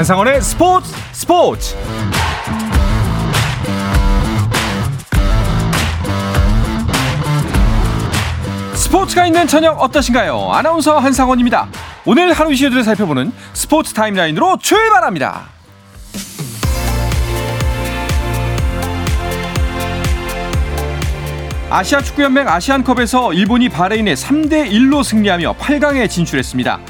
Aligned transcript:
한상원의 0.00 0.40
스포츠 0.40 0.94
스포츠 1.12 1.76
스포츠가 8.74 9.26
있는 9.26 9.46
저녁 9.46 9.78
어떠신가요? 9.78 10.52
아나운서 10.52 10.98
한상원입니다. 10.98 11.68
오늘 12.06 12.32
하루 12.32 12.50
이슈들을 12.50 12.82
살펴보는 12.82 13.30
스포츠 13.52 13.92
타임라인으로 13.92 14.56
출발합니다. 14.62 15.42
아시아 21.68 22.00
축구연맹 22.00 22.48
아시안컵에서 22.48 23.34
일본이 23.34 23.68
바레인에 23.68 24.14
3대 24.14 24.70
1로 24.72 25.04
승리하며 25.04 25.56
8강에 25.58 26.08
진출했습니다. 26.08 26.80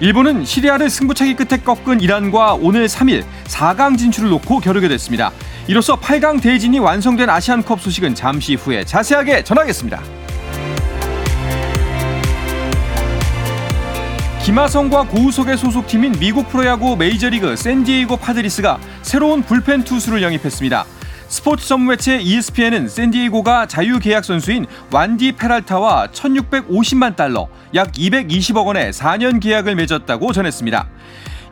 일본은 0.00 0.44
시리아를 0.44 0.90
승부차기 0.90 1.34
끝에 1.34 1.60
꺾은 1.60 2.00
이란과 2.00 2.54
오늘 2.54 2.86
3일 2.86 3.24
4강 3.46 3.98
진출을 3.98 4.30
놓고 4.30 4.60
겨루게 4.60 4.86
됐습니다. 4.86 5.32
이로써 5.66 5.98
8강 5.98 6.40
대진이 6.40 6.78
완성된 6.78 7.28
아시안컵 7.28 7.80
소식은 7.80 8.14
잠시 8.14 8.54
후에 8.54 8.84
자세하게 8.84 9.42
전하겠습니다. 9.42 10.00
김하성과 14.44 15.08
고우석의 15.08 15.58
소속팀인 15.58 16.12
미국 16.20 16.48
프로야구 16.48 16.96
메이저리그 16.96 17.56
샌디에이고 17.56 18.16
파드리스가 18.18 18.78
새로운 19.02 19.42
불펜 19.42 19.82
투수를 19.82 20.22
영입했습니다. 20.22 20.86
스포츠 21.28 21.66
전문 21.66 21.88
매체 21.88 22.18
ESPN은 22.18 22.88
샌디에이고가 22.88 23.66
자유계약 23.66 24.24
선수인 24.24 24.64
완디 24.90 25.32
페랄타와 25.32 26.08
1,650만 26.08 27.16
달러, 27.16 27.48
약 27.74 27.92
220억 27.92 28.64
원의 28.64 28.92
4년 28.92 29.38
계약을 29.38 29.74
맺었다고 29.74 30.32
전했습니다. 30.32 30.88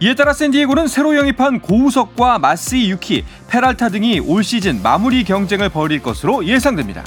이에 0.01 0.15
따라 0.15 0.33
샌디에이고는 0.33 0.89
새로 0.89 1.15
영입한 1.15 1.61
고우석과 1.61 2.39
마쓰이 2.39 2.91
유키, 2.91 3.25
페랄타 3.49 3.91
등이 3.91 4.21
올 4.21 4.43
시즌 4.43 4.81
마무리 4.83 5.25
경쟁을 5.25 5.69
벌일 5.69 6.03
것으로 6.03 6.47
예상됩니다. 6.47 7.05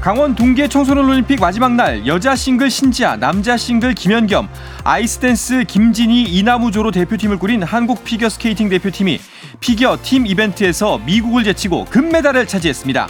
강원 0.00 0.34
동계 0.34 0.66
청소년 0.66 1.10
올림픽 1.10 1.38
마지막 1.40 1.74
날 1.74 2.06
여자 2.06 2.34
싱글 2.34 2.70
신지아, 2.70 3.16
남자 3.16 3.58
싱글 3.58 3.92
김연겸, 3.92 4.48
아이스댄스 4.82 5.64
김지니 5.64 6.22
이나무 6.22 6.60
조로 6.60 6.90
대표팀을 6.90 7.38
꾸린 7.38 7.62
한국 7.62 8.02
피겨스케이팅 8.02 8.70
대표팀이 8.70 9.20
피겨 9.60 9.98
팀 10.02 10.26
이벤트에서 10.26 10.96
미국을 11.04 11.44
제치고 11.44 11.84
금메달을 11.90 12.46
차지했습니다. 12.46 13.08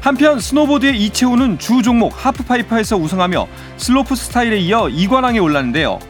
한편 0.00 0.40
스노보드의 0.40 1.00
이채운은 1.04 1.60
주 1.60 1.82
종목 1.82 2.12
하프파이프에서 2.26 2.96
우승하며 2.96 3.46
슬로프 3.76 4.16
스타일에 4.16 4.58
이어 4.58 4.86
2관왕에 4.86 5.40
올랐는데요. 5.40 6.00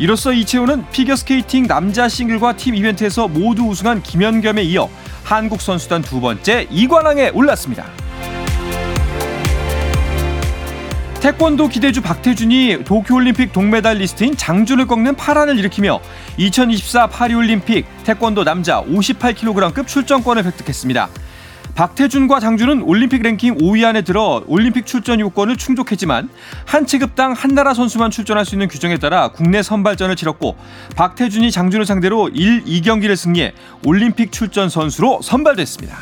이로써 0.00 0.32
이채운은 0.32 0.90
피겨스케이팅 0.90 1.68
남자 1.68 2.08
싱글과 2.08 2.56
팀 2.56 2.74
이벤트에서 2.74 3.28
모두 3.28 3.62
우승한 3.62 4.02
김현겸에 4.02 4.60
이어 4.64 4.90
한국 5.22 5.60
선수단 5.60 6.02
두 6.02 6.20
번째 6.20 6.66
2관왕에 6.66 7.32
올랐습니다. 7.32 8.07
태권도 11.20 11.66
기대주 11.66 12.00
박태준이 12.00 12.84
도쿄올림픽 12.84 13.52
동메달리스트인 13.52 14.36
장준을 14.36 14.86
꺾는 14.86 15.16
파란을 15.16 15.58
일으키며 15.58 16.00
2024 16.36 17.08
파리올림픽 17.08 17.86
태권도 18.04 18.44
남자 18.44 18.80
58kg급 18.84 19.88
출전권을 19.88 20.44
획득했습니다. 20.44 21.08
박태준과 21.74 22.38
장준은 22.38 22.82
올림픽 22.82 23.22
랭킹 23.22 23.58
5위 23.58 23.84
안에 23.84 24.02
들어 24.02 24.44
올림픽 24.46 24.86
출전 24.86 25.18
요건을 25.18 25.56
충족했지만 25.56 26.28
한 26.64 26.86
체급당 26.86 27.32
한 27.32 27.52
나라 27.52 27.74
선수만 27.74 28.12
출전할 28.12 28.44
수 28.44 28.54
있는 28.54 28.68
규정에 28.68 28.96
따라 28.96 29.28
국내 29.28 29.60
선발전을 29.62 30.14
치렀고 30.14 30.56
박태준이 30.96 31.50
장준을 31.50 31.84
상대로 31.84 32.28
1, 32.28 32.64
2경기를 32.64 33.16
승리해 33.16 33.54
올림픽 33.84 34.30
출전 34.30 34.68
선수로 34.68 35.20
선발됐습니다. 35.22 35.98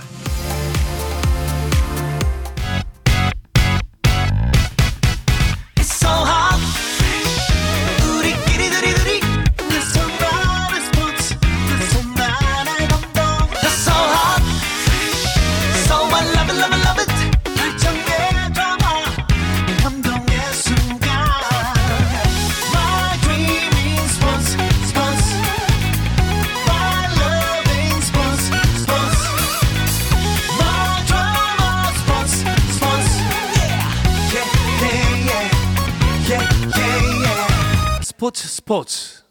스포츠 38.67 39.23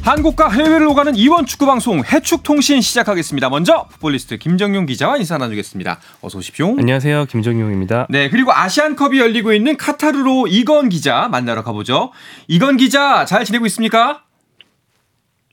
한국과 0.00 0.48
해외를 0.48 0.86
오가는 0.86 1.14
이원 1.16 1.44
축구 1.44 1.66
방송 1.66 2.02
해축통신 2.02 2.80
시작하겠습니다. 2.80 3.50
먼저 3.50 3.88
풋볼리스트 3.90 4.38
김정용 4.38 4.86
기자와 4.86 5.18
인사 5.18 5.36
나누겠습니다. 5.36 6.00
어서 6.22 6.38
오십시오. 6.38 6.76
안녕하세요. 6.78 7.26
김정용입니다. 7.26 8.06
네, 8.08 8.30
그리고 8.30 8.52
아시안컵이 8.54 9.18
열리고 9.18 9.52
있는 9.52 9.76
카타르로 9.76 10.46
이건 10.46 10.88
기자 10.88 11.28
만나러 11.28 11.62
가보죠. 11.62 12.12
이건 12.48 12.78
기자 12.78 13.26
잘 13.26 13.44
지내고 13.44 13.66
있습니까? 13.66 14.22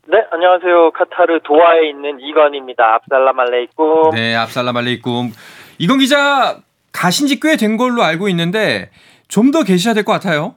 네, 0.09 0.25
안녕하세요. 0.31 0.91
카타르 0.91 1.41
도하에 1.43 1.89
있는 1.89 2.19
이건입니다. 2.21 2.95
압살람 2.95 3.37
알레이쿰. 3.39 4.11
네, 4.13 4.35
압살람 4.35 4.77
알레이쿰. 4.77 5.31
이건 5.79 5.99
기자 5.99 6.57
가신 6.93 7.27
지 7.27 7.39
꽤 7.39 7.57
된 7.57 7.75
걸로 7.77 8.03
알고 8.03 8.29
있는데 8.29 8.89
좀 9.27 9.51
더 9.51 9.63
계셔야 9.63 9.93
될 9.93 10.03
것 10.05 10.13
같아요. 10.13 10.55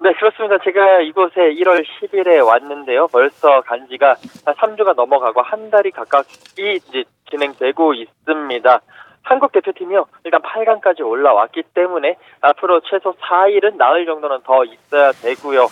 네, 0.00 0.12
그렇습니다. 0.12 0.58
제가 0.62 1.00
이곳에 1.00 1.34
1월 1.58 1.84
10일에 1.84 2.46
왔는데요. 2.46 3.08
벌써 3.08 3.60
간 3.62 3.88
지가 3.88 4.14
한 4.44 4.54
3주가 4.54 4.94
넘어가고 4.94 5.42
한 5.42 5.70
달이 5.70 5.90
가깝게 5.90 6.74
이제 6.74 7.02
진행되고 7.30 7.94
있습니다. 7.94 8.80
한국 9.22 9.50
대표팀이요. 9.50 10.06
일단 10.22 10.40
8강까지 10.42 11.00
올라왔기 11.04 11.64
때문에 11.74 12.14
앞으로 12.40 12.80
최소 12.88 13.14
4일은 13.14 13.76
나흘 13.76 14.06
정도는 14.06 14.38
더 14.44 14.62
있어야 14.64 15.10
되고요. 15.10 15.66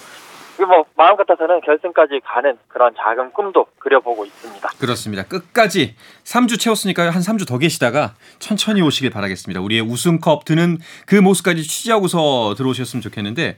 뭐 0.63 0.85
마음 0.97 1.17
같아서는 1.17 1.61
결승까지 1.63 2.21
가는 2.25 2.57
그런 2.69 2.95
작은 2.97 3.33
꿈도 3.33 3.67
그려보고 3.79 4.25
있습니다. 4.25 4.69
그렇습니다. 4.79 5.25
끝까지 5.25 5.97
3주 6.25 6.61
채웠으니까요. 6.61 7.11
한 7.11 7.21
3주 7.21 7.49
더 7.49 7.59
계시다가 7.59 8.15
천천히 8.39 8.81
오시길 8.83 9.11
바라겠습니다. 9.11 9.61
우리의 9.61 9.83
우승컵 9.83 10.45
드는 10.45 10.79
그 11.07 11.17
모습까지 11.17 11.63
취재하고서 11.63 12.55
들어오셨으면 12.57 13.03
좋겠는데 13.03 13.57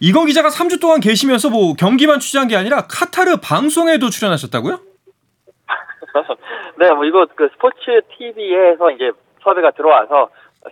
이건 0.00 0.26
기자가 0.26 0.48
3주 0.48 0.80
동안 0.80 1.00
계시면서 1.00 1.48
뭐 1.48 1.74
경기만 1.74 2.20
취재한 2.20 2.48
게 2.48 2.56
아니라 2.56 2.86
카타르 2.86 3.38
방송에도 3.42 4.10
출연하셨다고요? 4.10 4.78
네, 6.78 6.90
뭐 6.92 7.04
이거 7.04 7.26
그 7.34 7.48
스포츠 7.52 8.02
TV에서 8.16 8.90
이제 8.90 9.10
섭외가 9.42 9.70
들어와서 9.70 10.28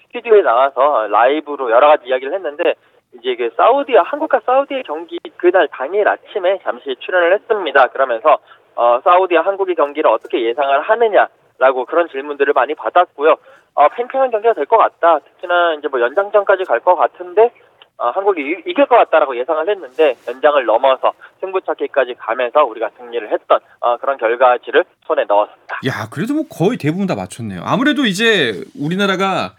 스튜디오에 0.07 0.43
나와서 0.43 1.07
라이브로 1.09 1.71
여러 1.71 1.89
가지 1.89 2.09
이야기를 2.09 2.35
했는데 2.35 2.75
이제 3.19 3.37
그 3.37 3.51
사우디와 3.57 4.03
한국과 4.05 4.41
사우디의 4.45 4.83
경기 4.85 5.19
그날 5.37 5.69
당일 5.73 6.09
아침에 6.09 6.59
잠시 6.63 6.95
출연을 7.01 7.35
했습니다. 7.35 7.87
그러면서 7.89 8.39
어 8.77 9.01
사우디와 9.05 9.43
한국의 9.45 9.75
경기를 9.77 10.11
어떻게 10.11 10.45
예상을 10.45 10.81
하느냐라고 10.83 11.85
그런 11.87 12.09
질문들을 12.09 12.53
많이 12.55 12.75
받았고요. 12.75 13.37
어 13.75 13.89
팽팽한 13.89 14.31
경기가 14.31 14.53
될 14.55 14.67
것 14.67 14.77
같다. 14.79 15.21
특히나 15.21 15.75
이제 15.79 15.89
뭐 15.89 16.01
연장전까지 16.01 16.65
갈 16.65 16.81
것 16.81 16.97
같은데 16.97 17.51
어, 17.97 18.11
한국이 18.11 18.41
이, 18.41 18.75
길것 18.75 18.89
같다라고 18.89 19.39
예상을 19.39 19.69
했는데 19.69 20.17
연장을 20.27 20.65
넘어서 20.65 21.13
승부차기까지 21.41 22.15
가면서 22.15 22.65
우리가 22.65 22.91
승리를 22.99 23.31
했던 23.31 23.61
어, 23.81 23.97
그런 23.99 24.17
결과지를 24.19 24.85
손에 25.07 25.23
넣었습니다. 25.29 25.77
야, 25.87 26.09
그래도 26.13 26.35
뭐 26.35 26.43
거의 26.51 26.77
대부분 26.77 27.07
다 27.07 27.15
맞췄네요. 27.15 27.61
아무래도 27.65 28.05
이제 28.05 28.65
우리나라가 28.77 29.55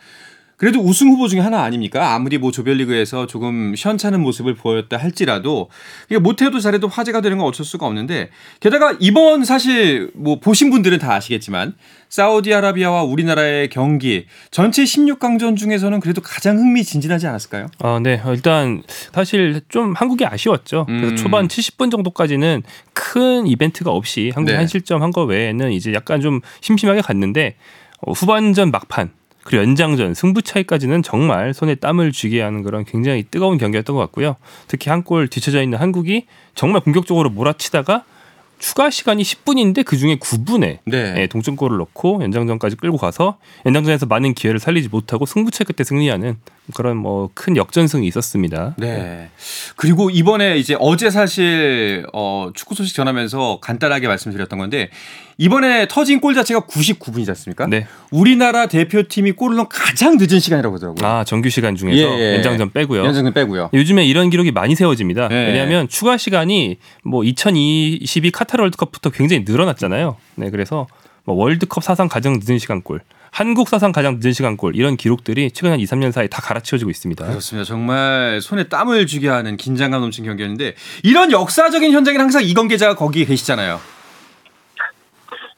그래도 0.57 0.79
우승 0.79 1.09
후보 1.09 1.27
중에 1.27 1.41
하나 1.41 1.63
아닙니까? 1.63 2.13
아무리 2.13 2.37
뭐 2.37 2.49
조별리그에서 2.51 3.27
조금 3.27 3.75
시원찮은 3.75 4.21
모습을 4.21 4.55
보였다 4.55 4.95
할지라도 4.97 5.69
이게 6.09 6.17
못해도 6.17 6.59
잘해도 6.59 6.87
화제가 6.87 7.19
되는 7.21 7.37
건 7.37 7.47
어쩔 7.47 7.65
수가 7.65 7.85
없는데 7.85 8.29
게다가 8.61 8.95
이번 8.99 9.43
사실 9.43 10.11
뭐 10.13 10.39
보신 10.39 10.69
분들은 10.69 10.99
다 10.99 11.13
아시겠지만 11.13 11.73
사우디아라비아와 12.07 13.03
우리나라의 13.03 13.69
경기 13.69 14.25
전체 14.51 14.83
16강전 14.83 15.57
중에서는 15.57 15.99
그래도 15.99 16.21
가장 16.21 16.57
흥미진진하지 16.57 17.27
않았을까요? 17.27 17.67
아, 17.79 17.99
네. 18.01 18.21
일단 18.27 18.81
사실 19.13 19.61
좀 19.67 19.93
한국이 19.93 20.25
아쉬웠죠. 20.25 20.85
그래서 20.87 21.07
음. 21.11 21.15
초반 21.17 21.47
70분 21.49 21.91
정도까지는 21.91 22.63
큰 22.93 23.45
이벤트가 23.47 23.91
없이 23.91 24.31
한국이 24.33 24.53
네. 24.53 24.57
한 24.57 24.67
실점 24.67 25.01
한 25.01 25.11
거 25.15 25.23
외에는 25.23 25.71
이제 25.71 25.93
약간 25.93 26.19
좀 26.19 26.41
심심하게 26.59 26.99
갔는데 27.01 27.55
어, 28.01 28.11
후반전 28.11 28.69
막판 28.71 29.11
그리고 29.45 29.61
연장전 29.63 30.15
승부 30.15 30.41
차이까지는 30.41 31.03
정말 31.03 31.53
손에 31.53 31.75
땀을 31.75 32.11
쥐게 32.11 32.41
하는 32.41 32.63
그런 32.63 32.83
굉장히 32.83 33.23
뜨거운 33.29 33.57
경기였던 33.57 33.95
것 33.95 34.01
같고요. 34.01 34.35
특히 34.67 34.89
한 34.89 35.03
골 35.05 35.27
뒤쳐져 35.27 35.61
있는 35.61 35.77
한국이 35.77 36.25
정말 36.55 36.81
공격적으로 36.81 37.29
몰아치다가 37.29 38.03
추가 38.57 38.89
시간이 38.89 39.21
10분인데 39.21 39.83
그 39.85 39.97
중에 39.97 40.15
9분에 40.15 40.79
네. 40.85 41.27
동점골을 41.27 41.77
넣고 41.77 42.23
연장전까지 42.23 42.77
끌고 42.77 42.97
가서 42.97 43.37
연장전에서 43.67 44.05
많은 44.07 44.33
기회를 44.33 44.59
살리지 44.59 44.87
못하고 44.89 45.25
승부차 45.27 45.65
끝에 45.65 45.83
승리하는 45.83 46.37
그런 46.73 46.97
뭐 46.97 47.29
큰 47.35 47.55
역전승이 47.57 48.07
있었습니다. 48.07 48.73
네. 48.77 49.29
그리고 49.75 50.09
이번에 50.09 50.57
이제 50.57 50.75
어제 50.79 51.11
사실 51.11 52.07
어 52.13 52.49
축구 52.55 52.73
소식 52.73 52.95
전하면서 52.95 53.59
간단하게 53.61 54.07
말씀드렸던 54.07 54.57
건데 54.57 54.89
이번에 55.37 55.87
터진 55.89 56.21
골 56.21 56.33
자체가 56.33 56.61
99분이지 56.61 57.29
않습니까? 57.29 57.67
네. 57.67 57.87
우리나라 58.11 58.67
대표팀이 58.67 59.33
골을 59.33 59.57
넣은 59.57 59.67
가장 59.69 60.17
늦은 60.17 60.39
시간이라고 60.39 60.75
하더라고요. 60.75 61.05
아 61.05 61.23
정규 61.25 61.49
시간 61.49 61.75
중에서 61.75 61.97
예, 61.97 62.19
예. 62.19 62.35
연장전 62.35 62.71
빼고요. 62.71 63.05
연장전 63.05 63.33
빼고요. 63.33 63.69
요즘에 63.73 64.05
이런 64.05 64.29
기록이 64.29 64.51
많이 64.51 64.75
세워집니다. 64.75 65.27
네. 65.27 65.47
왜냐하면 65.47 65.87
추가 65.87 66.17
시간이 66.17 66.77
뭐 67.03 67.23
2022 67.23 68.31
카타르 68.31 68.61
월드컵부터 68.61 69.09
굉장히 69.09 69.43
늘어났잖아요. 69.45 70.15
네, 70.35 70.49
그래서 70.49 70.87
뭐 71.25 71.35
월드컵 71.35 71.83
사상 71.83 72.07
가장 72.07 72.39
늦은 72.41 72.59
시간 72.59 72.81
골, 72.81 73.01
한국 73.31 73.67
사상 73.67 73.91
가장 73.91 74.19
늦은 74.21 74.31
시간 74.31 74.55
골 74.55 74.75
이런 74.75 74.95
기록들이 74.95 75.51
최근 75.51 75.71
한 75.71 75.79
2, 75.79 75.85
3년 75.85 76.11
사이 76.11 76.29
다 76.29 76.41
갈아치워지고 76.41 76.89
있습니다. 76.89 77.25
그렇습니다. 77.25 77.65
정말 77.65 78.39
손에 78.41 78.69
땀을 78.69 79.07
쥐게 79.07 79.27
하는 79.27 79.57
긴장감 79.57 79.99
넘친 79.99 80.23
경기였는데 80.23 80.75
이런 81.03 81.31
역사적인 81.31 81.91
현장에는 81.91 82.23
항상 82.23 82.43
이건 82.43 82.67
계자가 82.69 82.95
거기에 82.95 83.25
계시잖아요. 83.25 83.81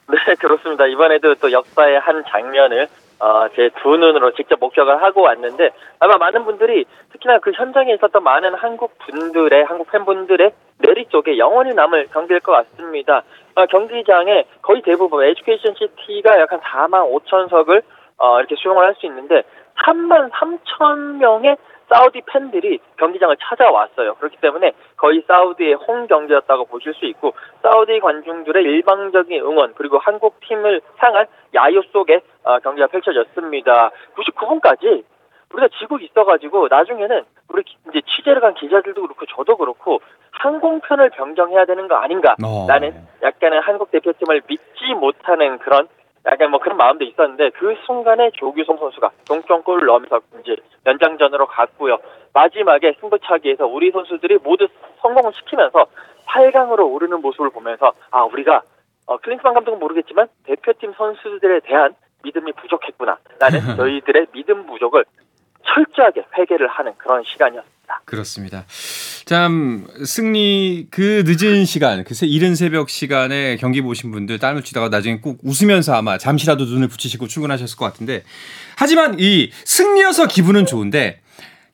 네, 0.10 0.36
그렇습니다. 0.40 0.86
이번에도 0.88 1.36
또 1.36 1.52
역사의 1.52 2.00
한 2.00 2.24
장면을 2.30 2.88
어, 3.20 3.48
제 3.56 3.70
두 3.82 3.98
눈으로 3.98 4.32
직접 4.34 4.60
목격을 4.60 5.02
하고 5.02 5.22
왔는데 5.24 5.72
아마 6.00 6.18
많은 6.18 6.46
분들이 6.46 6.86
특히나 7.12 7.40
그 7.40 7.52
현장에 7.52 7.94
있었던 7.96 8.24
많은 8.24 8.54
한국 8.54 8.96
분들의 9.00 9.64
한국 9.66 9.90
팬분들의 9.92 10.52
내리 10.80 11.06
쪽에 11.08 11.38
영원히 11.40 11.74
남을 11.74 12.10
경기일 12.14 12.42
것 12.42 12.52
같습니다. 12.52 13.24
어, 13.56 13.66
경기장에 13.66 14.46
거의 14.62 14.82
대부분 14.84 15.24
에듀케이션 15.26 15.74
시티가 15.76 16.40
약 16.40 16.52
한 16.52 16.60
4만 16.62 17.12
5천석을 17.26 17.82
어, 18.20 18.40
이렇게 18.40 18.56
수용을 18.56 18.86
할 18.86 18.96
수 19.00 19.08
있는데 19.08 19.42
3만 19.84 20.30
3천 20.32 21.18
명의 21.18 21.58
사우디 21.90 22.22
팬들이 22.26 22.80
경기장을 22.98 23.36
찾아왔어요. 23.40 24.16
그렇기 24.16 24.38
때문에 24.38 24.74
거의 24.98 25.24
사우디의 25.28 25.76
홈 25.76 26.08
경기였다고 26.08 26.66
보실 26.66 26.94
수 26.94 27.06
있고 27.06 27.34
사우디 27.62 28.00
관중들의 28.02 28.64
일방적인 28.64 29.42
응원 29.42 29.74
그리고 29.76 29.98
한국 29.98 30.40
팀을 30.42 30.82
향한 30.98 31.26
야유 31.56 31.82
속에 31.94 32.22
어, 32.44 32.60
경기가 32.60 32.88
펼쳐졌습니다. 32.88 33.92
99분까지 34.16 35.04
우리가 35.54 35.70
지고 35.80 35.98
있어가지고 36.00 36.68
나중에는 36.70 37.24
우리 37.50 37.64
기- 37.64 37.78
이제 37.90 38.02
취재를 38.06 38.42
간 38.42 38.54
기자들도 38.54 39.02
그렇고 39.02 39.26
저도 39.26 39.56
그렇고 39.56 40.02
항공편을 40.32 41.10
변경해야 41.12 41.66
되는 41.66 41.88
거 41.88 41.96
아닌가라는 41.96 42.90
어. 42.92 43.08
약간의 43.24 43.62
한국 43.62 43.90
대표팀을 43.92 44.42
믿지 44.48 44.94
못하는 45.00 45.58
그런 45.60 45.88
약간 46.30 46.52
뭐 46.52 46.60
그런 46.60 46.78
마음도 46.78 47.06
있었는데 47.06 47.52
그 47.52 47.76
순간에 47.86 48.30
조규성 48.34 48.78
선수가 48.78 49.12
동점골을 49.28 49.86
넣으면서 49.86 50.22
이제 50.42 50.56
연장전으로 50.86 51.48
갔고요. 51.48 51.98
마지막에 52.34 52.96
승부차기에서 53.00 53.66
우리 53.66 53.92
선수들이 53.92 54.40
모두 54.44 54.68
성공을 55.02 55.32
시키면서 55.34 55.86
8강으로 56.28 56.92
오르는 56.92 57.22
모습을 57.22 57.50
보면서 57.50 57.94
아 58.12 58.24
우리가 58.24 58.62
어, 59.06 59.18
클린스만 59.18 59.54
감독은 59.54 59.80
모르겠지만 59.80 60.28
대표팀 60.44 60.94
선수들에 60.98 61.62
대한 61.62 61.96
믿음이 62.24 62.52
부족했구나. 62.54 63.18
라는 63.40 63.60
저희들의 63.78 64.28
믿음 64.34 64.66
부족을 64.66 65.06
철저하게 65.64 66.26
회개를 66.38 66.68
하는 66.68 66.94
그런 66.98 67.24
시간이었습니다. 67.24 67.77
그렇습니다. 68.06 68.66
참 69.26 69.86
승리 70.06 70.88
그 70.92 71.24
늦은 71.26 71.66
시간, 71.66 72.04
그 72.04 72.14
새- 72.14 72.26
이른 72.28 72.56
새벽 72.56 72.90
시간에 72.90 73.58
경기 73.58 73.82
보신 73.82 74.12
분들 74.12 74.40
땀을 74.40 74.64
쥐다가 74.64 74.90
나중에 74.90 75.18
꼭 75.20 75.40
웃으면서 75.44 75.94
아마 75.96 76.18
잠시라도 76.18 76.66
눈을 76.66 76.88
붙이시고 76.88 77.28
출근하셨을 77.28 77.76
것 77.78 77.86
같은데 77.86 78.24
하지만 78.76 79.18
이 79.20 79.52
승리여서 79.66 80.28
기분은 80.28 80.66
좋은데 80.66 81.20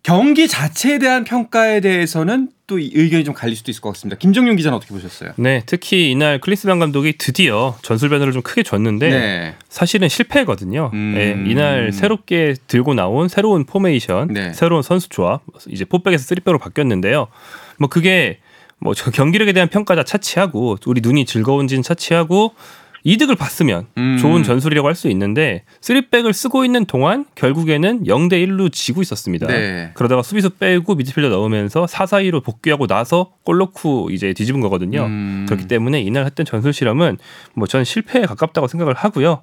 경기 0.01 0.47
자체에 0.47 0.97
대한 0.99 1.23
평가에 1.23 1.79
대해서는 1.81 2.49
또이 2.73 2.91
의견이 2.93 3.23
좀 3.23 3.33
갈릴 3.33 3.55
수도 3.55 3.69
있을 3.71 3.81
것 3.81 3.89
같습니다. 3.93 4.17
김정윤 4.17 4.55
기자는 4.55 4.75
어떻게 4.75 4.93
보셨어요? 4.93 5.33
네, 5.37 5.61
특히 5.65 6.09
이날 6.09 6.39
클린스만 6.39 6.79
감독이 6.79 7.17
드디어 7.17 7.75
전술 7.83 8.09
변화를 8.09 8.33
좀 8.33 8.41
크게 8.41 8.63
줬는데 8.63 9.09
네. 9.09 9.55
사실은 9.69 10.09
실패거든요. 10.09 10.89
음. 10.93 11.13
네, 11.15 11.51
이날 11.51 11.91
새롭게 11.91 12.55
들고 12.67 12.95
나온 12.95 13.27
새로운 13.27 13.65
포메이션, 13.65 14.27
네. 14.29 14.53
새로운 14.53 14.81
선수 14.81 15.09
조합, 15.09 15.41
이제 15.67 15.85
포백에서 15.85 16.23
쓰리백으로 16.23 16.57
바뀌었는데요. 16.57 17.27
뭐 17.77 17.89
그게 17.89 18.39
뭐저 18.79 19.11
경기력에 19.11 19.53
대한 19.53 19.69
평가는 19.69 20.03
차치하고 20.03 20.77
우리 20.87 21.01
눈이 21.01 21.25
즐거운지는 21.25 21.83
차치하고 21.83 22.53
이득을 23.03 23.35
봤으면 23.35 23.87
음. 23.97 24.17
좋은 24.17 24.43
전술이라고 24.43 24.87
할 24.87 24.95
수 24.95 25.09
있는데 25.09 25.63
쓰리백을 25.81 26.31
쓰고 26.33 26.63
있는 26.63 26.85
동안 26.85 27.25
결국에는 27.35 28.05
0대 28.05 28.33
1로 28.47 28.71
지고 28.71 29.01
있었습니다. 29.01 29.47
네. 29.47 29.91
그러다가 29.95 30.21
수비수 30.23 30.51
빼고 30.51 30.95
미드필더 30.95 31.29
넣으면서 31.29 31.85
4-4-2로 31.85 32.43
복귀하고 32.43 32.87
나서 32.87 33.33
골 33.43 33.57
넣고 33.57 34.09
이제 34.11 34.33
뒤집은 34.33 34.61
거거든요. 34.61 35.05
음. 35.05 35.45
그렇기 35.47 35.67
때문에 35.67 36.01
이날 36.01 36.25
했던 36.25 36.45
전술 36.45 36.71
실험은 36.73 37.17
뭐 37.55 37.67
전 37.67 37.83
실패에 37.83 38.23
가깝다고 38.25 38.67
생각을 38.67 38.93
하고요. 38.93 39.41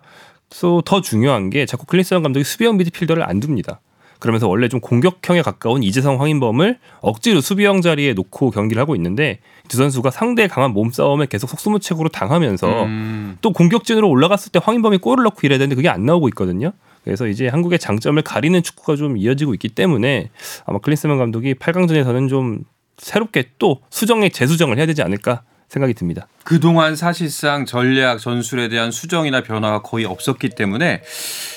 또 0.60 0.80
더 0.82 1.00
중요한 1.00 1.50
게 1.50 1.66
자꾸 1.66 1.84
클린스만 1.86 2.22
감독이 2.22 2.44
수비형 2.44 2.76
미드필더를 2.78 3.22
안 3.28 3.40
둡니다. 3.42 3.80
그러면서 4.20 4.46
원래 4.46 4.68
좀 4.68 4.80
공격형에 4.80 5.42
가까운 5.42 5.82
이재성 5.82 6.20
황인범을 6.20 6.78
억지로 7.00 7.40
수비형 7.40 7.80
자리에 7.80 8.12
놓고 8.12 8.50
경기를 8.50 8.80
하고 8.80 8.94
있는데 8.94 9.40
두 9.68 9.78
선수가 9.78 10.10
상대의 10.10 10.48
강한 10.48 10.72
몸싸움에 10.72 11.26
계속 11.26 11.48
속수무책으로 11.50 12.10
당하면서 12.10 12.84
음. 12.84 13.38
또 13.40 13.52
공격진으로 13.52 14.08
올라갔을 14.08 14.52
때 14.52 14.60
황인범이 14.62 14.98
골을 14.98 15.24
넣고 15.24 15.40
이래야 15.42 15.58
되는데 15.58 15.74
그게 15.74 15.88
안 15.88 16.04
나오고 16.04 16.28
있거든요. 16.28 16.72
그래서 17.02 17.26
이제 17.26 17.48
한국의 17.48 17.78
장점을 17.78 18.20
가리는 18.22 18.62
축구가 18.62 18.96
좀 18.96 19.16
이어지고 19.16 19.54
있기 19.54 19.70
때문에 19.70 20.28
아마 20.66 20.78
클린스만 20.78 21.18
감독이 21.18 21.54
8강전에서는 21.54 22.28
좀 22.28 22.64
새롭게 22.98 23.50
또 23.58 23.80
수정에 23.88 24.28
재수정을 24.28 24.76
해야 24.76 24.86
되지 24.86 25.02
않을까 25.02 25.42
생각이 25.70 25.94
듭니다. 25.94 26.26
그동안 26.44 26.96
사실상 26.96 27.64
전략 27.64 28.18
전술에 28.18 28.68
대한 28.68 28.90
수정이나 28.90 29.42
변화가 29.42 29.82
거의 29.82 30.04
없었기 30.04 30.50
때문에 30.50 31.02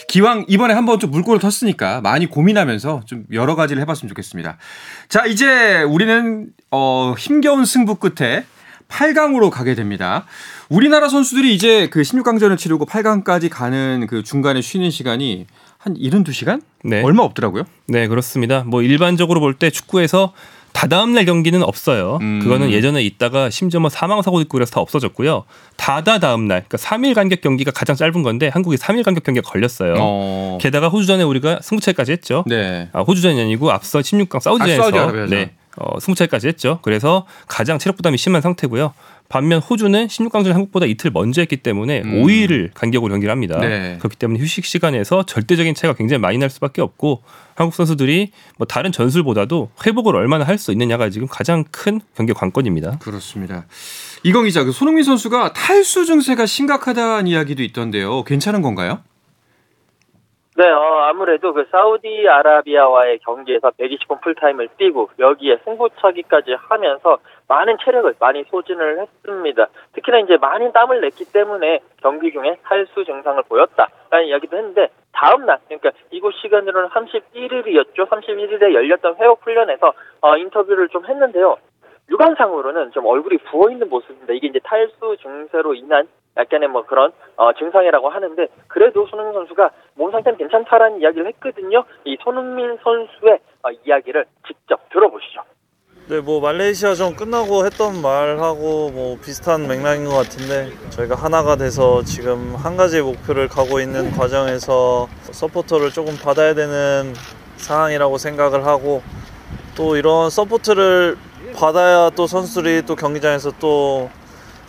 기왕 0.07 0.45
이번에 0.47 0.73
한번 0.75 0.99
좀 0.99 1.09
물꼬를 1.11 1.39
텄으니까 1.39 2.01
많이 2.01 2.27
고민하면서 2.27 3.01
좀 3.05 3.25
여러 3.33 3.55
가지를 3.55 3.81
해봤으면 3.81 4.07
좋겠습니다. 4.09 4.57
자 5.09 5.25
이제 5.25 5.81
우리는 5.81 6.47
어, 6.71 7.15
힘겨운 7.17 7.65
승부 7.65 7.95
끝에 7.95 8.45
8강으로 8.87 9.49
가게 9.49 9.73
됩니다. 9.73 10.25
우리나라 10.69 11.09
선수들이 11.09 11.55
이제 11.55 11.87
그 11.89 12.01
16강전을 12.01 12.57
치르고 12.59 12.85
8강까지 12.85 13.49
가는 13.49 14.05
그 14.07 14.21
중간에 14.21 14.61
쉬는 14.61 14.91
시간이 14.91 15.47
한 15.79 15.95
72시간? 15.95 16.61
네. 16.83 17.01
얼마 17.01 17.23
없더라고요. 17.23 17.63
네, 17.87 18.07
그렇습니다. 18.07 18.63
뭐 18.63 18.83
일반적으로 18.83 19.39
볼 19.39 19.55
때 19.55 19.71
축구에서 19.71 20.33
다다음 20.73 21.13
날 21.13 21.25
경기는 21.25 21.63
없어요. 21.63 22.17
음. 22.21 22.39
그거는 22.41 22.71
예전에 22.71 23.01
있다가 23.03 23.49
심지어 23.49 23.79
뭐 23.79 23.89
사망 23.89 24.21
사고 24.21 24.41
있고 24.41 24.57
그래서 24.57 24.71
다 24.71 24.81
없어졌고요. 24.81 25.45
다다 25.77 26.19
다음 26.19 26.47
날, 26.47 26.65
그러니까 26.67 26.77
3일 26.77 27.13
간격 27.13 27.41
경기가 27.41 27.71
가장 27.71 27.95
짧은 27.95 28.23
건데 28.23 28.49
한국이 28.49 28.77
3일 28.77 29.03
간격 29.03 29.23
경기가 29.23 29.49
걸렸어요. 29.49 29.95
어. 29.99 30.57
게다가 30.59 30.89
호주전에 30.89 31.23
우리가 31.23 31.59
승부차기까지 31.61 32.11
했죠. 32.11 32.43
네. 32.47 32.89
아, 32.91 33.01
호주전이 33.01 33.39
아니고 33.39 33.71
앞서 33.71 33.99
16강 33.99 34.41
사우디전에서 34.41 34.97
아. 34.97 35.25
네. 35.27 35.51
어, 35.77 35.99
승부차기까지 35.99 36.47
했죠. 36.47 36.79
그래서 36.81 37.25
가장 37.47 37.79
체력 37.79 37.95
부담이 37.95 38.17
심한 38.17 38.41
상태고요. 38.41 38.93
반면 39.33 39.61
호주는 39.61 40.05
16강전 40.05 40.51
한국보다 40.51 40.85
이틀 40.85 41.09
먼저 41.09 41.41
했기 41.41 41.57
때문에 41.57 42.03
음. 42.03 42.21
5일을 42.21 42.69
간격으로 42.75 43.11
경기를 43.13 43.31
합니다. 43.31 43.59
네. 43.59 43.95
그렇기 43.97 44.15
때문에 44.15 44.39
휴식 44.39 44.63
시간에서 44.63 45.23
절대적인 45.23 45.73
차이가 45.73 45.95
굉장히 45.95 46.21
많이 46.21 46.37
날 46.37 46.51
수밖에 46.51 46.83
없고 46.83 47.23
한국 47.55 47.73
선수들이 47.73 48.29
뭐 48.59 48.67
다른 48.67 48.91
전술보다도 48.91 49.71
회복을 49.87 50.15
얼마나 50.15 50.45
할 50.45 50.59
수 50.59 50.71
있느냐가 50.71 51.09
지금 51.09 51.27
가장 51.27 51.63
큰 51.71 51.99
경기 52.15 52.31
관건입니다. 52.31 52.99
그렇습니다. 52.99 53.65
이건 54.21 54.45
기자, 54.45 54.63
그 54.63 54.71
손흥민 54.71 55.03
선수가 55.03 55.53
탈수 55.53 56.05
증세가 56.05 56.45
심각하다는 56.45 57.25
이야기도 57.25 57.63
있던데요. 57.63 58.23
괜찮은 58.23 58.61
건가요? 58.61 58.99
네, 60.55 60.69
어, 60.69 61.05
아무래도 61.09 61.51
그 61.51 61.65
사우디아라비아와의 61.71 63.19
경기에서 63.19 63.71
120분 63.71 64.21
풀타임을 64.21 64.69
뛰고 64.77 65.09
여기에 65.17 65.57
승부차기까지 65.65 66.53
하면서 66.53 67.17
많은 67.47 67.77
체력을 67.83 68.13
많이 68.19 68.43
소진을 68.43 69.01
했습니다. 69.01 69.67
특히나 69.93 70.19
이제 70.19 70.37
많은 70.37 70.71
땀을 70.71 71.01
냈기 71.01 71.25
때문에 71.33 71.79
경기 72.01 72.31
중에 72.31 72.57
탈수 72.63 73.03
증상을 73.03 73.41
보였다라는 73.49 74.27
이야기도 74.27 74.55
했는데 74.55 74.89
다음 75.11 75.47
날 75.47 75.57
그러니까 75.65 75.91
이곳 76.11 76.35
시간으로는 76.35 76.89
31일이었죠. 76.89 78.07
31일에 78.07 78.73
열렸던 78.75 79.15
회복 79.19 79.43
훈련에서 79.43 79.93
어, 80.21 80.37
인터뷰를 80.37 80.87
좀 80.89 81.03
했는데요. 81.07 81.57
육안상으로는 82.11 82.91
좀 82.91 83.07
얼굴이 83.07 83.37
부어 83.49 83.71
있는 83.71 83.89
모습입니다. 83.89 84.33
이게 84.33 84.47
이제 84.47 84.59
탈수 84.63 85.17
증세로 85.19 85.73
인한 85.73 86.07
약간의 86.37 86.69
뭐 86.69 86.85
그런 86.85 87.11
어, 87.35 87.53
증상이라고 87.53 88.09
하는데 88.09 88.47
그래도 88.67 89.05
손흥민 89.07 89.33
선수가 89.33 89.69
몸 89.95 90.11
상태는 90.11 90.37
괜찮다라는 90.37 91.01
이야기를 91.01 91.27
했거든요. 91.27 91.83
이 92.05 92.17
손흥민 92.23 92.77
선수의 92.83 93.39
어, 93.63 93.69
이야기를 93.85 94.25
직접 94.47 94.89
들어보시죠. 94.89 95.43
네, 96.09 96.19
뭐 96.19 96.41
말레이시아전 96.41 97.15
끝나고 97.15 97.65
했던 97.65 98.01
말하고 98.01 98.89
뭐 98.91 99.17
비슷한 99.23 99.67
맥락인 99.67 100.03
것 100.03 100.11
같은데 100.15 100.69
저희가 100.89 101.15
하나가 101.15 101.55
돼서 101.55 102.03
지금 102.03 102.55
한 102.55 102.75
가지 102.75 103.01
목표를 103.01 103.47
가고 103.47 103.79
있는 103.79 104.11
과정에서 104.11 105.07
서포트를 105.31 105.91
조금 105.91 106.17
받아야 106.21 106.53
되는 106.53 107.13
상황이라고 107.55 108.17
생각을 108.17 108.65
하고 108.65 109.01
또 109.77 109.95
이런 109.95 110.29
서포트를 110.29 111.15
받아야 111.55 112.09
또 112.09 112.27
선수들이 112.27 112.85
또 112.85 112.97
경기장에서 112.97 113.51
또 113.59 114.09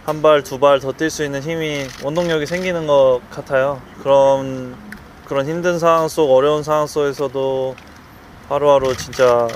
한 0.04 0.20
발, 0.20 0.42
두 0.42 0.58
발 0.58 0.80
더 0.80 0.92
뛸 0.92 1.08
수 1.08 1.24
있는 1.24 1.42
힘이 1.42 1.86
원동력이 2.02 2.44
생기는 2.46 2.86
것 2.86 3.20
같아요. 3.30 3.80
그런 4.02 4.76
그런 5.24 5.46
힘든 5.46 5.78
상황 5.78 6.08
속 6.08 6.30
어려운 6.30 6.62
상황 6.62 6.86
속에서도 6.86 7.74
하루하루 8.50 8.94
진짜 8.96 9.48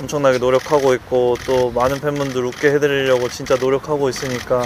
엄청나게 0.00 0.38
노력하고 0.38 0.94
있고 0.94 1.36
또 1.46 1.72
많은 1.72 2.00
팬분들 2.00 2.44
웃게 2.44 2.68
해드리려고 2.70 3.28
진짜 3.28 3.56
노력하고 3.56 4.08
있으니까 4.08 4.62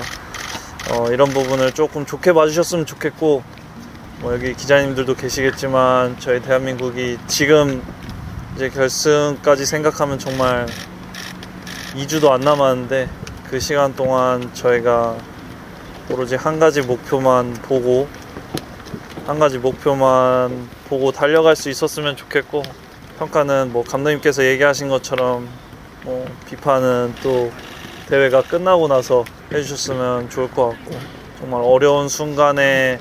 어, 0.90 1.07
이런 1.11 1.30
부분을 1.30 1.73
조금 1.73 2.04
좋게 2.04 2.35
봐주셨으면 2.35 2.85
좋겠고 2.85 3.42
뭐 4.19 4.35
여기 4.35 4.52
기자님들도 4.52 5.14
계시겠지만 5.14 6.16
저희 6.19 6.42
대한민국이 6.42 7.16
지금 7.26 7.83
이제 8.54 8.69
결승까지 8.69 9.64
생각하면 9.64 10.19
정말 10.19 10.66
2주도 11.95 12.30
안 12.30 12.40
남았는데 12.40 13.09
그 13.50 13.59
시간 13.59 13.97
동안 13.97 14.54
저희가 14.54 15.16
오로지 16.09 16.37
한 16.37 16.61
가지 16.61 16.83
목표만 16.83 17.52
보고 17.54 18.07
한 19.26 19.40
가지 19.40 19.59
목표만 19.59 20.69
보고 20.88 21.11
달려갈 21.11 21.57
수 21.57 21.69
있었으면 21.69 22.14
좋겠고 22.14 22.62
평가는 23.19 23.73
뭐 23.73 23.83
감독님께서 23.83 24.45
얘기하신 24.45 24.88
것처럼 24.88 25.49
뭐 26.04 26.25
비판은 26.49 27.14
또 27.25 27.50
대회가 28.09 28.40
끝나고 28.40 28.87
나서 28.87 29.25
해주셨으면 29.52 30.30
좋을 30.30 30.49
것 30.52 30.69
같고 30.69 30.92
정말 31.40 31.61
어려운 31.64 32.09
순간에 32.09 33.00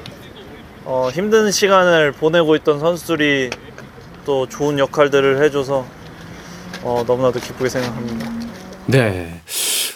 어, 0.83 1.11
힘든 1.13 1.51
시간을 1.51 2.13
보내고 2.13 2.55
있던 2.55 2.79
선수들이 2.79 3.51
또 4.25 4.49
좋은 4.49 4.79
역할들을 4.79 5.43
해줘서 5.43 5.85
어, 6.81 7.03
너무나도 7.05 7.39
기쁘게 7.39 7.69
생각합니다. 7.69 8.31
네. 8.87 9.41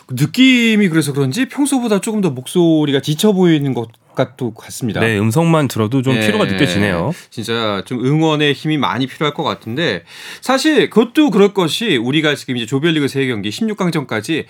느낌이 0.09 0.89
그래서 0.89 1.13
그런지 1.13 1.47
평소보다 1.47 2.01
조금 2.01 2.21
더 2.21 2.29
목소리가 2.29 3.01
지쳐 3.01 3.33
보이는 3.33 3.73
것 3.73 3.89
같도 4.15 4.53
같습니다. 4.53 4.99
네, 4.99 5.17
음성만 5.17 5.67
들어도 5.67 6.01
좀 6.01 6.15
예, 6.15 6.25
피로가 6.25 6.45
느껴지네요. 6.45 7.13
진짜 7.29 7.81
좀 7.85 8.05
응원의 8.05 8.53
힘이 8.53 8.77
많이 8.77 9.07
필요할 9.07 9.33
것 9.33 9.43
같은데 9.43 10.03
사실 10.41 10.89
그것도 10.89 11.31
그럴 11.31 11.53
것이 11.53 11.97
우리가 11.97 12.35
지금 12.35 12.57
이제 12.57 12.65
조별리그 12.65 13.07
세 13.07 13.25
경기 13.25 13.49
16강전까지 13.49 14.45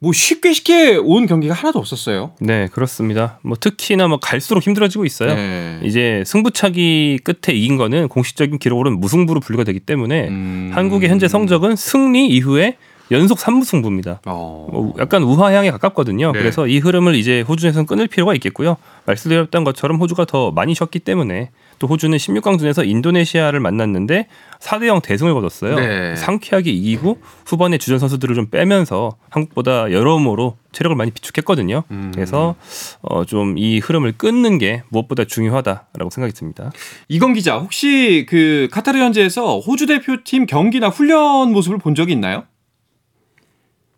뭐 0.00 0.12
쉽게 0.12 0.52
쉽게 0.52 0.96
온 0.96 1.26
경기가 1.26 1.54
하나도 1.54 1.78
없었어요. 1.78 2.32
네, 2.40 2.68
그렇습니다. 2.72 3.38
뭐 3.42 3.56
특히나 3.58 4.08
뭐 4.08 4.18
갈수록 4.18 4.66
힘들어지고 4.66 5.04
있어요. 5.04 5.34
네. 5.34 5.80
이제 5.82 6.22
승부차기 6.26 7.20
끝에 7.24 7.56
이긴 7.56 7.76
거는 7.76 8.08
공식적인 8.08 8.58
기록으로는 8.58 9.00
무승부로 9.00 9.40
분류가 9.40 9.64
되기 9.64 9.80
때문에 9.80 10.28
음. 10.28 10.70
한국의 10.74 11.08
현재 11.08 11.28
성적은 11.28 11.76
승리 11.76 12.26
이후에 12.28 12.76
연속 13.10 13.38
3무 13.38 13.64
승부입니다. 13.64 14.20
어. 14.26 14.68
뭐 14.70 14.94
약간 14.98 15.22
우하향에 15.22 15.70
가깝거든요. 15.70 16.32
네. 16.32 16.38
그래서 16.38 16.66
이 16.66 16.78
흐름을 16.78 17.14
이제 17.14 17.40
호주에서는 17.42 17.86
끊을 17.86 18.06
필요가 18.08 18.34
있겠고요. 18.34 18.76
말씀드렸던 19.06 19.64
것처럼 19.64 19.98
호주가 20.00 20.24
더 20.24 20.50
많이 20.50 20.74
쉬었기 20.74 21.00
때문에 21.00 21.50
또 21.78 21.86
호주는 21.86 22.16
16강전에서 22.16 22.88
인도네시아를 22.88 23.60
만났는데 23.60 24.28
4대 24.60 24.86
0 24.86 25.00
대승을 25.02 25.34
거뒀어요. 25.34 25.76
네. 25.76 26.16
상쾌하게 26.16 26.70
이기고 26.70 27.18
후반에 27.46 27.78
주전 27.78 27.98
선수들을 27.98 28.34
좀 28.34 28.46
빼면서 28.48 29.16
한국보다 29.28 29.92
여러모로 29.92 30.56
체력을 30.72 30.96
많이 30.96 31.10
비축했거든요. 31.10 31.84
음. 31.90 32.10
그래서 32.14 32.54
어, 33.02 33.24
좀 33.24 33.54
이 33.56 33.78
흐름을 33.78 34.12
끊는 34.16 34.58
게 34.58 34.82
무엇보다 34.88 35.24
중요하다라고 35.24 36.10
생각이 36.10 36.32
듭니다. 36.34 36.72
이건 37.08 37.34
기자 37.34 37.58
혹시 37.58 38.26
그 38.28 38.68
카타르 38.72 38.98
현지에서 38.98 39.58
호주 39.60 39.86
대표팀 39.86 40.46
경기나 40.46 40.88
훈련 40.88 41.52
모습을 41.52 41.78
본 41.78 41.94
적이 41.94 42.12
있나요? 42.14 42.44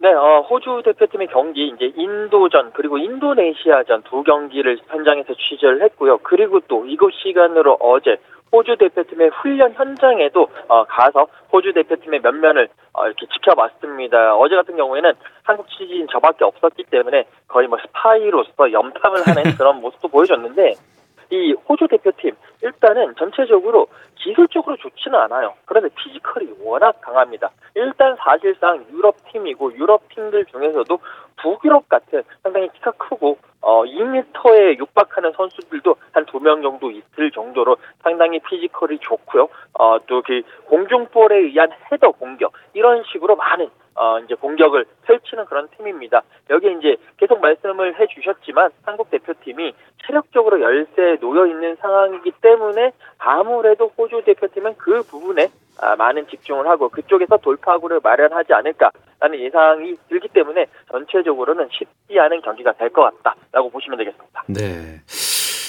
네, 0.07 0.13
어, 0.13 0.47
호주 0.49 0.83
대표팀의 0.85 1.27
경기 1.27 1.67
이제 1.67 1.93
인도전 1.97 2.75
그리고 2.75 2.97
인도네시아전 2.97 4.05
두 4.05 4.23
경기를 4.23 4.79
현장에서 4.87 5.35
취재를 5.35 5.83
했고요. 5.83 6.19
그리고 6.19 6.61
또 6.69 6.87
이곳 6.87 7.13
시간으로 7.13 7.77
어제 7.81 8.19
호주 8.53 8.77
대표팀의 8.77 9.31
훈련 9.31 9.73
현장에도 9.73 10.47
어, 10.69 10.85
가서 10.85 11.27
호주 11.53 11.73
대표팀의 11.73 12.21
면면을 12.21 12.69
어, 12.93 13.07
이렇게 13.07 13.27
지켜봤습니다. 13.27 14.37
어제 14.37 14.55
같은 14.55 14.77
경우에는 14.77 15.13
한국 15.43 15.69
취재진 15.71 16.07
저밖에 16.07 16.45
없었기 16.45 16.85
때문에 16.85 17.25
거의 17.49 17.67
뭐 17.67 17.77
스파이로서 17.85 18.71
염탐을 18.71 19.27
하는 19.27 19.43
그런 19.59 19.81
모습도 19.81 20.07
보여줬는데 20.07 20.75
이 21.31 21.53
호주 21.69 21.89
대표팀 21.89 22.31
일단은 22.77 23.15
전체적으로 23.17 23.89
기술적으로 24.17 24.77
좋지는 24.77 25.19
않아요. 25.21 25.55
그런데 25.65 25.89
피지컬이 25.95 26.57
워낙 26.61 27.01
강합니다. 27.01 27.51
일단 27.75 28.17
사실상 28.17 28.85
유럽 28.93 29.17
팀이고 29.33 29.75
유럽 29.77 30.03
팀들 30.15 30.45
중에서도 30.47 30.99
북유럽 31.37 31.89
같은 31.89 32.23
상당히 32.43 32.69
키가 32.75 32.93
크고 32.93 33.39
어 33.61 33.85
2m에 33.85 34.79
육박하는 34.79 35.33
선수들도 35.37 35.97
한 36.13 36.25
두 36.27 36.39
명 36.41 36.63
정도 36.63 36.91
있을 36.91 37.31
정도로 37.31 37.77
상당히 38.03 38.39
피지컬이 38.41 38.99
좋고요. 39.01 39.49
어 39.79 39.99
또 40.07 40.23
그 40.23 40.43
공중볼에 40.67 41.37
의한 41.37 41.71
헤더 41.91 42.13
공격 42.13 42.53
이런 42.75 43.03
식으로 43.13 43.37
많은 43.37 43.69
어 43.95 44.19
이제 44.21 44.35
공격을 44.35 44.85
펼치는 45.05 45.47
그런 45.47 45.69
팀입니다. 45.77 46.23
여기에 46.51 46.73
이제 46.73 46.97
계속 47.17 47.41
말씀을 47.41 47.99
해주셨지만 47.99 48.71
한국 48.85 49.11
대표팀이 49.11 49.73
체력적으로 50.07 50.61
열세에 50.61 51.17
놓여 51.21 51.47
있는 51.47 51.77
상황이기 51.81 52.33
때문에 52.41 52.93
아무래도 53.19 53.91
호주 53.97 54.23
대표팀은 54.25 54.75
그 54.79 55.03
부분에 55.03 55.49
아, 55.79 55.95
많은 55.97 56.27
집중을 56.29 56.67
하고 56.67 56.89
그쪽에서 56.89 57.37
돌파구를 57.37 58.01
마련하지 58.03 58.53
않을까라는 58.55 59.39
예상이 59.41 59.95
들기 60.09 60.29
때문에 60.29 60.67
전체적으로는 60.91 61.69
쉽지 61.71 62.19
않은 62.19 62.41
경기가 62.41 62.73
될 62.73 62.89
것 62.91 63.03
같다라고 63.23 63.69
보시면 63.71 63.99
되겠습니다. 63.99 64.45
네. 64.49 65.01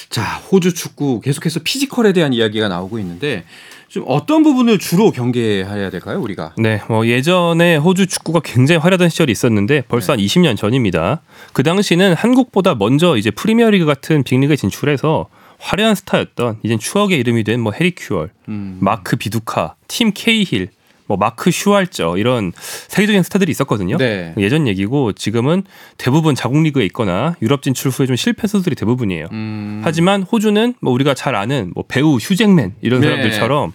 자, 0.10 0.22
호주 0.50 0.74
축구 0.74 1.20
계속해서 1.20 1.60
피지컬에 1.63 2.13
대한 2.13 2.32
이야기가 2.34 2.70
나오고 2.70 3.00
있는데 3.00 3.44
좀 3.89 4.03
어떤 4.08 4.44
부분을 4.44 4.79
주로 4.79 5.12
경계해야 5.12 5.89
될까요, 5.89 6.20
우리가? 6.22 6.53
네, 6.58 6.82
뭐 6.89 7.08
예전에 7.08 7.77
호주 7.77 8.08
축구가 8.08 8.41
굉장히 8.44 8.79
화려한 8.79 9.10
시절이 9.10 9.32
있었는데 9.32 9.84
벌써 9.88 10.13
한 10.13 10.20
20년 10.20 10.58
전입니다. 10.58 11.22
그 11.53 11.63
당시는 11.63 12.13
한국보다 12.13 12.75
먼저 12.75 13.15
이제 13.17 13.32
프리미어리그 13.32 13.86
같은 13.86 14.24
빅리그에 14.24 14.56
진출해서 14.58 15.27
화려한 15.60 15.96
스타였던 15.96 16.60
이젠 16.63 16.77
추억의 16.79 17.17
이름이 17.20 17.44
된 17.44 17.62
뭐 17.62 17.72
해리 17.72 17.91
큐얼, 17.96 18.29
음. 18.50 18.77
마크 18.82 19.15
비두카, 19.15 19.75
팀 19.88 20.12
케이힐, 20.13 20.70
뭐 21.07 21.17
마크 21.17 21.51
슈왈저 21.51 22.17
이런 22.17 22.51
세계적인 22.57 23.23
스타들이 23.23 23.49
있었거든요. 23.51 23.97
네. 23.97 24.33
예전 24.37 24.67
얘기고 24.67 25.13
지금은 25.13 25.63
대부분 25.97 26.35
자국 26.35 26.61
리그에 26.61 26.85
있거나 26.85 27.35
유럽 27.41 27.61
진출 27.61 27.91
후에 27.91 28.05
좀 28.05 28.15
실패 28.15 28.47
선수들이 28.47 28.75
대부분이에요. 28.75 29.27
음. 29.31 29.81
하지만 29.83 30.23
호주는 30.23 30.75
뭐 30.81 30.93
우리가 30.93 31.13
잘 31.13 31.35
아는 31.35 31.71
뭐 31.73 31.83
배우 31.87 32.17
휴잭맨 32.17 32.75
이런 32.81 33.01
네. 33.01 33.07
사람들처럼 33.07 33.73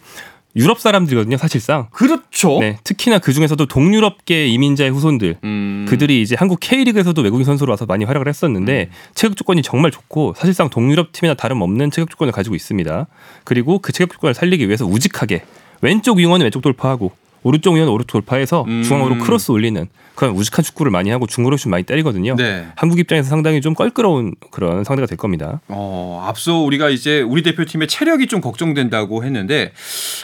유럽 0.54 0.80
사람들이거든요, 0.80 1.38
사실상. 1.38 1.88
그렇죠. 1.92 2.58
네, 2.60 2.78
특히나 2.84 3.18
그 3.18 3.32
중에서도 3.32 3.64
동유럽계 3.64 4.48
이민자의 4.48 4.90
후손들 4.90 5.36
음. 5.44 5.86
그들이 5.88 6.20
이제 6.20 6.36
한국 6.38 6.60
K리그에서도 6.60 7.20
외국인 7.22 7.44
선수로 7.44 7.70
와서 7.70 7.86
많이 7.86 8.04
활약을 8.04 8.28
했었는데 8.28 8.90
체격 9.14 9.36
조건이 9.36 9.62
정말 9.62 9.90
좋고 9.90 10.34
사실상 10.36 10.68
동유럽 10.68 11.12
팀이나 11.12 11.34
다름없는 11.34 11.90
체격 11.90 12.10
조건을 12.10 12.32
가지고 12.32 12.54
있습니다. 12.54 13.06
그리고 13.44 13.78
그 13.78 13.92
체격 13.92 14.12
조건을 14.12 14.34
살리기 14.34 14.66
위해서 14.66 14.84
우직하게 14.84 15.42
왼쪽 15.80 16.18
윙어는 16.18 16.44
왼쪽 16.44 16.60
돌파하고 16.60 17.12
오른쪽 17.42 17.74
위원 17.74 17.88
오른쪽 17.88 18.12
돌파해서 18.12 18.64
음. 18.68 18.82
중앙으로 18.82 19.18
크로스 19.18 19.50
올리는 19.50 19.88
그런 20.14 20.34
우직한 20.34 20.62
축구를 20.62 20.92
많이 20.92 21.10
하고 21.10 21.26
중거리 21.26 21.56
슛 21.58 21.68
많이 21.68 21.84
때리거든요. 21.84 22.36
네. 22.36 22.66
한국 22.76 22.98
입장에서 22.98 23.28
상당히 23.28 23.60
좀 23.60 23.74
껄끄러운 23.74 24.34
그런 24.50 24.84
상대가 24.84 25.06
될 25.06 25.16
겁니다. 25.16 25.60
어, 25.68 26.24
앞서 26.26 26.58
우리가 26.58 26.90
이제 26.90 27.20
우리 27.20 27.42
대표팀의 27.42 27.88
체력이 27.88 28.26
좀 28.26 28.40
걱정된다고 28.40 29.24
했는데 29.24 29.72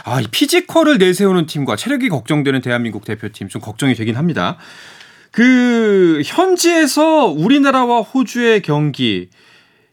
아, 0.05 0.21
이 0.21 0.27
피지컬을 0.31 0.99
내세우는 0.99 1.47
팀과 1.47 1.77
체력이 1.77 2.09
걱정되는 2.09 2.61
대한민국 2.61 3.05
대표팀 3.05 3.49
좀 3.49 3.61
걱정이 3.61 3.95
되긴 3.95 4.17
합니다. 4.17 4.57
그 5.31 6.23
현지에서 6.25 7.27
우리나라와 7.27 8.01
호주의 8.01 8.63
경기 8.63 9.29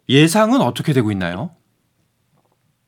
예상은 0.07 0.61
어떻게 0.61 0.93
되고 0.93 1.11
있나요? 1.11 1.51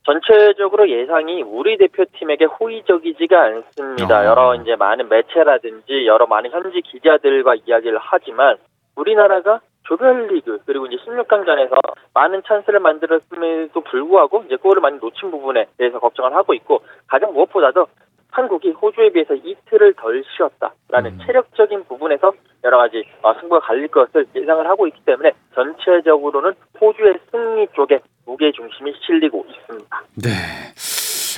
전체적으로 0.08 0.90
예상이 0.90 1.42
우리 1.44 1.78
대표팀에게 1.78 2.46
호의적이지가 2.46 3.44
않습니다. 3.44 4.22
어. 4.22 4.26
여러 4.26 4.56
이제 4.56 4.78
많은 4.78 5.10
매체라든지 5.10 6.08
여러 6.08 6.26
많은 6.26 6.50
현지 6.50 6.82
기자들과 6.82 7.56
이야기를 7.66 8.00
하지만 8.02 8.56
우리나라가 8.96 9.60
조별리그 9.84 10.60
그리고 10.66 10.86
이제 10.86 10.96
16강전에서 11.04 11.76
많은 12.14 12.42
찬스를 12.48 12.80
만들었음에도 12.80 13.82
불구하고 13.82 14.44
이제 14.46 14.56
골을 14.56 14.82
많이 14.82 14.98
놓친 14.98 15.30
부분에 15.30 15.66
대해서 15.78 16.00
걱정을 16.00 16.34
하고 16.34 16.54
있고 16.54 16.84
가장 17.08 17.34
무엇보다도 17.34 17.88
한국이 18.32 18.72
호주에 18.72 19.10
비해서 19.10 19.34
이틀을 19.34 19.94
덜 19.96 20.24
쉬었다라는 20.38 21.20
음. 21.20 21.20
체력적인 21.26 21.84
부분에서 21.86 22.32
여러 22.64 22.78
가지 22.78 23.04
어, 23.22 23.34
승부가 23.40 23.60
갈릴 23.62 23.88
것을 23.90 24.26
예상을 24.36 24.68
하고 24.68 24.88
있기 24.88 25.00
때문에 25.06 25.32
전체적으로는 25.56 26.54
호주의 26.82 27.14
승리 27.32 27.68
쪽에 27.76 28.00
무게 28.26 28.52
중심이 28.52 28.94
실리고 29.06 29.46
있습니다. 29.50 30.02
네. 30.16 30.30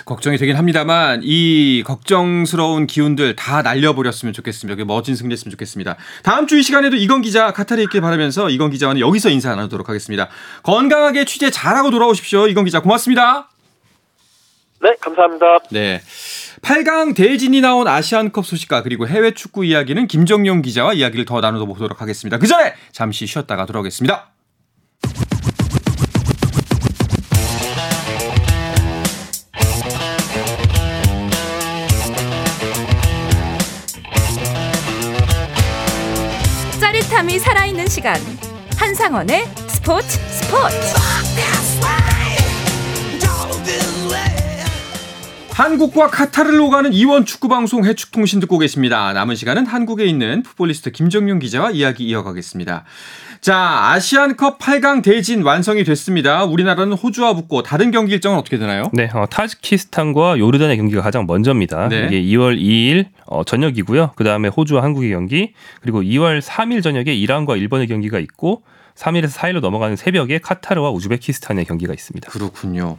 걱정이 0.05 0.37
되긴 0.37 0.55
합니다만 0.55 1.21
이 1.23 1.83
걱정스러운 1.85 2.87
기운들 2.87 3.35
다 3.35 3.61
날려버렸으면 3.61 4.33
좋겠습니다. 4.33 4.75
그 4.77 4.87
멋진 4.87 5.15
승리했으면 5.15 5.51
좋겠습니다. 5.51 5.97
다음 6.23 6.47
주 6.47 6.57
이 6.57 6.63
시간에도 6.63 6.95
이건 6.95 7.21
기자 7.21 7.51
카타르에 7.51 7.83
있길 7.83 8.01
바라면서 8.01 8.49
이건 8.49 8.71
기자와는 8.71 9.01
여기서 9.01 9.29
인사 9.29 9.53
나누도록 9.55 9.87
하겠습니다. 9.87 10.29
건강하게 10.63 11.25
취재 11.25 11.51
잘하고 11.51 11.91
돌아오십시오. 11.91 12.47
이건 12.47 12.65
기자 12.65 12.81
고맙습니다. 12.81 13.49
네, 14.81 14.95
감사합니다. 14.99 15.59
네. 15.71 15.99
8강 16.61 17.15
대진이 17.15 17.61
나온 17.61 17.87
아시안컵 17.87 18.45
소식과 18.45 18.83
그리고 18.83 19.07
해외 19.07 19.31
축구 19.31 19.65
이야기는 19.65 20.07
김정용 20.07 20.61
기자와 20.61 20.93
이야기를 20.93 21.25
더 21.25 21.41
나누어 21.41 21.65
보도록 21.65 22.01
하겠습니다. 22.01 22.37
그 22.37 22.47
전에 22.47 22.73
잠시 22.91 23.25
쉬었다가 23.25 23.65
돌아오겠습니다. 23.65 24.31
짜릿함이 36.79 37.39
살아있는 37.39 37.87
시간 37.87 38.15
한상원의 38.77 39.45
스포츠 39.67 40.17
스포츠 40.29 41.18
한국과 45.59 46.07
카타르를 46.07 46.57
오가는 46.61 46.93
이원 46.93 47.25
축구 47.25 47.49
방송 47.49 47.83
해축통신 47.83 48.39
듣고 48.39 48.59
계십니다. 48.59 49.11
남은 49.11 49.35
시간은 49.35 49.65
한국에 49.65 50.05
있는 50.05 50.41
풋볼리스트 50.41 50.91
김정용 50.91 51.39
기자와 51.39 51.71
이야기 51.71 52.05
이어가겠습니다. 52.05 52.85
자, 53.41 53.57
아시안컵 53.91 54.57
8강 54.57 55.03
대진 55.03 55.41
완성이 55.41 55.83
됐습니다. 55.83 56.45
우리나라는 56.45 56.93
호주와 56.93 57.33
붙고 57.33 57.61
다른 57.63 57.91
경기 57.91 58.13
일정은 58.13 58.37
어떻게 58.37 58.57
되나요? 58.57 58.83
네, 58.93 59.09
어, 59.13 59.25
타지키스탄과 59.29 60.39
요르단의 60.39 60.77
경기가 60.77 61.01
가장 61.01 61.25
먼저입니다. 61.27 61.89
네. 61.89 62.05
이게 62.05 62.21
2월 62.21 62.57
2일 62.57 63.07
어, 63.25 63.43
저녁이고요. 63.43 64.13
그 64.15 64.23
다음에 64.23 64.47
호주와 64.47 64.81
한국의 64.81 65.09
경기, 65.09 65.51
그리고 65.81 66.01
2월 66.01 66.41
3일 66.41 66.81
저녁에 66.81 67.13
이란과 67.13 67.57
일본의 67.57 67.87
경기가 67.87 68.17
있고 68.19 68.63
3일에서 68.99 69.31
4일로 69.31 69.61
넘어가는 69.61 69.95
새벽에 69.95 70.39
카타르와 70.39 70.91
우즈베키스탄의 70.91 71.65
경기가 71.65 71.93
있습니다. 71.93 72.29
그렇군요. 72.31 72.97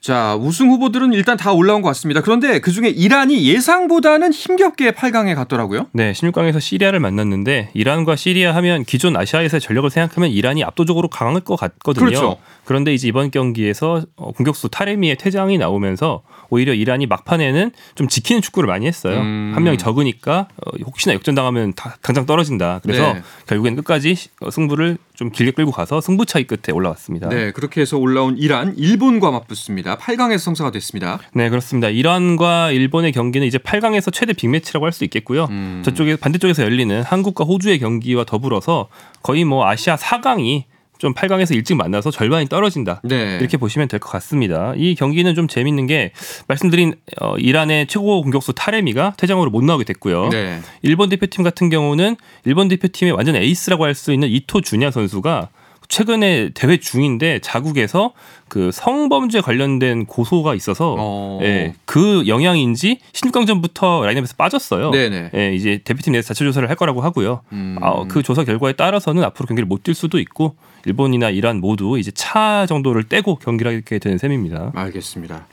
자, 0.00 0.36
우승 0.36 0.70
후보들은 0.70 1.12
일단 1.14 1.36
다 1.36 1.52
올라온 1.52 1.80
것 1.82 1.88
같습니다. 1.88 2.20
그런데 2.20 2.60
그 2.60 2.70
중에 2.72 2.88
이란이 2.88 3.46
예상보다는 3.48 4.32
힘겹게 4.32 4.92
8강에 4.92 5.34
갔더라고요. 5.34 5.86
네, 5.92 6.12
16강에서 6.12 6.60
시리아를 6.60 7.00
만났는데 7.00 7.70
이란과 7.74 8.16
시리아 8.16 8.54
하면 8.56 8.84
기존 8.84 9.16
아시아에서의 9.16 9.60
전력을 9.60 9.88
생각하면 9.90 10.30
이란이 10.30 10.62
압도적으로 10.62 11.08
강할 11.08 11.40
것 11.40 11.56
같거든요. 11.56 12.04
그렇죠. 12.06 12.36
그런데 12.64 12.92
이제 12.92 13.08
이번 13.08 13.30
경기에서 13.30 14.02
어, 14.16 14.32
공격수 14.32 14.68
타레미의 14.68 15.16
퇴장이 15.16 15.58
나오면서 15.58 16.22
오히려 16.50 16.74
이란이 16.74 17.06
막판에는 17.06 17.70
좀 17.94 18.08
지키는 18.08 18.42
축구를 18.42 18.66
많이 18.66 18.86
했어요. 18.86 19.20
음. 19.20 19.52
한 19.54 19.62
명이 19.62 19.78
적으니까 19.78 20.48
어, 20.66 20.70
혹시나 20.84 21.14
역전당하면 21.14 21.72
다- 21.74 21.96
당장 22.02 22.26
떨어진다. 22.26 22.80
그래서 22.82 23.14
네. 23.14 23.22
결국엔 23.46 23.76
끝까지 23.76 24.16
승부를 24.50 24.98
좀 25.14 25.29
길게 25.30 25.52
끌고 25.52 25.72
가서 25.72 26.00
승부 26.00 26.26
차이 26.26 26.44
끝에 26.44 26.72
올라왔습니다. 26.72 27.28
네, 27.28 27.52
그렇게 27.52 27.80
해서 27.80 27.98
올라온 27.98 28.36
이란, 28.38 28.74
일본과 28.76 29.30
맞붙습니다. 29.30 29.96
8강에서 29.98 30.38
성사가 30.38 30.70
됐습니다. 30.72 31.18
네, 31.32 31.48
그렇습니다. 31.48 31.88
이란과 31.88 32.72
일본의 32.72 33.12
경기는 33.12 33.46
이제 33.46 33.58
8강에서 33.58 34.12
최대 34.12 34.32
빅매치라고 34.32 34.86
할 34.86 34.90
수 34.92 35.04
있겠고요. 35.04 35.44
음. 35.50 35.82
저쪽에 35.84 36.16
반대쪽에서 36.16 36.64
열리는 36.64 37.02
한국과 37.02 37.44
호주의 37.44 37.78
경기와 37.78 38.24
더불어서 38.24 38.88
거의 39.22 39.44
뭐 39.44 39.66
아시아 39.66 39.96
4강이 39.96 40.64
좀 41.00 41.14
8강에서 41.14 41.54
일찍 41.54 41.74
만나서 41.76 42.10
절반이 42.10 42.46
떨어진다. 42.48 43.00
네. 43.04 43.38
이렇게 43.40 43.56
보시면 43.56 43.88
될 43.88 43.98
것 43.98 44.10
같습니다. 44.10 44.74
이 44.76 44.94
경기는 44.94 45.34
좀 45.34 45.48
재밌는 45.48 45.86
게 45.86 46.12
말씀드린 46.46 46.94
어, 47.20 47.36
이란의 47.38 47.86
최고 47.86 48.22
공격수 48.22 48.52
타레미가 48.52 49.14
퇴장으로 49.16 49.50
못 49.50 49.64
나오게 49.64 49.84
됐고요. 49.84 50.28
네. 50.28 50.60
일본 50.82 51.08
대표팀 51.08 51.42
같은 51.42 51.70
경우는 51.70 52.16
일본 52.44 52.68
대표팀의 52.68 53.12
완전 53.14 53.34
에이스라고 53.34 53.84
할 53.84 53.94
수 53.94 54.12
있는 54.12 54.28
이토 54.28 54.60
주냐 54.60 54.90
선수가 54.90 55.48
최근에 55.88 56.50
대회 56.54 56.76
중인데 56.78 57.40
자국에서 57.40 58.12
그 58.50 58.70
성범죄 58.72 59.40
관련된 59.40 60.06
고소가 60.06 60.54
있어서 60.54 60.94
어. 60.98 61.38
예, 61.42 61.72
그 61.86 62.24
영향인지 62.26 62.98
16강전부터 63.12 64.04
라인업에서 64.04 64.34
빠졌어요. 64.36 64.90
네네. 64.90 65.30
예, 65.34 65.54
이제 65.54 65.80
대표팀 65.82 66.12
내에서 66.12 66.28
자체 66.28 66.44
조사를 66.44 66.68
할 66.68 66.76
거라고 66.76 67.00
하고요. 67.00 67.40
음. 67.52 67.76
아, 67.80 68.04
그 68.08 68.22
조사 68.22 68.44
결과에 68.44 68.74
따라서는 68.74 69.24
앞으로 69.24 69.46
경기를 69.46 69.66
못 69.66 69.80
뛸 69.82 69.94
수도 69.94 70.18
있고 70.18 70.56
일본이나 70.86 71.28
이란 71.28 71.60
모두 71.60 71.98
이제 71.98 72.10
차 72.10 72.64
정도를 72.66 73.04
떼고 73.04 73.36
경기를 73.36 73.76
하게 73.76 73.98
되는 73.98 74.16
셈입니다. 74.16 74.72
알겠습니다. 74.74 75.46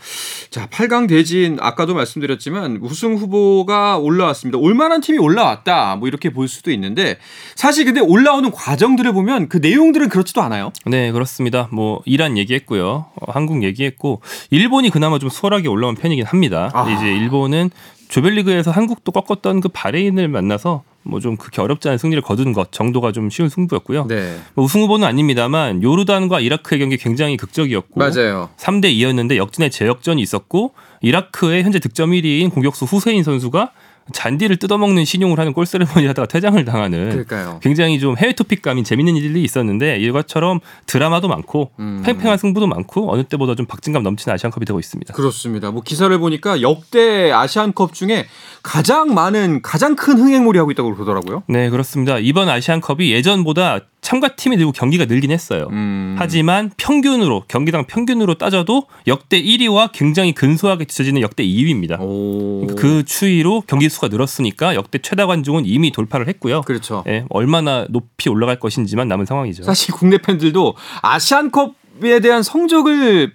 자, 0.49 0.67
8강 0.67 1.09
대진 1.09 1.57
아까도 1.59 1.93
말씀드렸지만 1.93 2.79
우승 2.81 3.15
후보가 3.15 3.97
올라왔습니다. 3.97 4.57
올만한 4.57 5.01
팀이 5.01 5.17
올라왔다. 5.17 5.97
뭐 5.97 6.07
이렇게 6.07 6.29
볼 6.29 6.47
수도 6.47 6.71
있는데 6.71 7.17
사실 7.55 7.83
근데 7.85 7.99
올라오는 7.99 8.49
과정들을 8.51 9.11
보면 9.11 9.49
그 9.49 9.57
내용들은 9.57 10.07
그렇지도 10.09 10.41
않아요. 10.41 10.71
네, 10.85 11.11
그렇습니다. 11.11 11.67
뭐 11.71 12.01
이란 12.05 12.37
얘기했고요. 12.37 12.86
어, 12.89 13.31
한국 13.31 13.63
얘기했고 13.63 14.21
일본이 14.49 14.89
그나마 14.89 15.19
좀 15.19 15.29
수월하게 15.29 15.67
올라온 15.67 15.95
편이긴 15.95 16.25
합니다. 16.25 16.71
아. 16.73 16.89
이제 16.89 17.05
일본은 17.07 17.69
조별리그에서 18.09 18.71
한국도 18.71 19.11
꺾었던 19.11 19.59
그 19.61 19.69
바레인을 19.69 20.27
만나서 20.27 20.83
뭐 21.03 21.19
좀 21.19 21.37
그렇게 21.37 21.61
어렵지 21.61 21.87
않은 21.87 21.97
승리를 21.97 22.21
거둔 22.21 22.53
것 22.53 22.71
정도가 22.71 23.11
좀 23.11 23.29
쉬운 23.29 23.49
승부였고요. 23.49 24.07
네. 24.07 24.37
뭐 24.53 24.65
우승 24.65 24.81
후보는 24.81 25.07
아닙니다만 25.07 25.81
요르단과 25.81 26.39
이라크의 26.41 26.79
경기 26.79 26.97
굉장히 26.97 27.37
극적이었고 27.37 27.99
맞아요. 27.99 28.49
3대 28.57 28.93
2였는데 28.93 29.37
역진의 29.37 29.71
재역전이 29.71 30.21
있었고 30.21 30.73
이라크의 31.01 31.63
현재 31.63 31.79
득점 31.79 32.11
1위인 32.11 32.51
공격수 32.53 32.85
후세인 32.85 33.23
선수가 33.23 33.71
잔디를 34.13 34.57
뜯어먹는 34.57 35.05
신용을 35.05 35.39
하는 35.39 35.53
골세레머니 35.53 36.07
하다가 36.07 36.27
퇴장을 36.27 36.63
당하는 36.65 37.09
그러니까요. 37.09 37.59
굉장히 37.61 37.99
좀 37.99 38.17
해외 38.17 38.33
토픽감인 38.33 38.83
재밌는 38.83 39.15
일이 39.15 39.43
있었는데 39.43 39.97
이것처럼 39.99 40.59
드라마도 40.85 41.27
많고 41.27 41.71
음. 41.79 42.01
팽팽한 42.05 42.37
승부도 42.37 42.67
많고 42.67 43.11
어느 43.11 43.23
때보다 43.23 43.55
좀 43.55 43.65
박진감 43.65 44.03
넘치는 44.03 44.33
아시안컵이 44.33 44.65
되고 44.65 44.79
있습니다. 44.79 45.13
그렇습니다. 45.13 45.71
뭐 45.71 45.81
기사를 45.81 46.17
보니까 46.17 46.61
역대 46.61 47.31
아시안컵 47.31 47.93
중에 47.93 48.25
가장 48.63 49.13
많은 49.13 49.61
가장 49.61 49.95
큰 49.95 50.17
흥행몰이 50.17 50.57
하고 50.57 50.71
있다고 50.71 50.93
그러더라고요. 50.93 51.43
네 51.47 51.69
그렇습니다. 51.69 52.17
이번 52.19 52.49
아시안컵이 52.49 53.11
예전보다 53.11 53.81
참가팀이 54.01 54.57
늘고 54.57 54.71
경기가 54.71 55.05
늘긴 55.05 55.31
했어요. 55.31 55.67
음. 55.71 56.15
하지만 56.17 56.71
평균으로 56.77 57.43
경기당 57.47 57.85
평균으로 57.85 58.35
따져도 58.35 58.83
역대 59.05 59.41
1위와 59.41 59.91
굉장히 59.91 60.33
근소하게 60.33 60.85
뒤처지는 60.85 61.21
역대 61.21 61.43
2위입니다. 61.43 61.99
오. 61.99 62.67
그 62.77 63.03
추이로 63.03 63.63
경기 63.67 63.89
수가 63.89 64.07
늘었으니까 64.07 64.75
역대 64.75 64.99
최다 64.99 65.25
관중은 65.27 65.65
이미 65.65 65.91
돌파를 65.91 66.27
했고요. 66.27 66.61
그렇죠. 66.61 67.03
예, 67.07 67.25
얼마나 67.29 67.85
높이 67.89 68.29
올라갈 68.29 68.59
것인지만 68.59 69.07
남은 69.07 69.25
상황이죠. 69.25 69.63
사실 69.63 69.93
국내 69.93 70.17
팬들도 70.17 70.75
아시안컵에 71.01 72.19
대한 72.21 72.43
성적을 72.43 73.33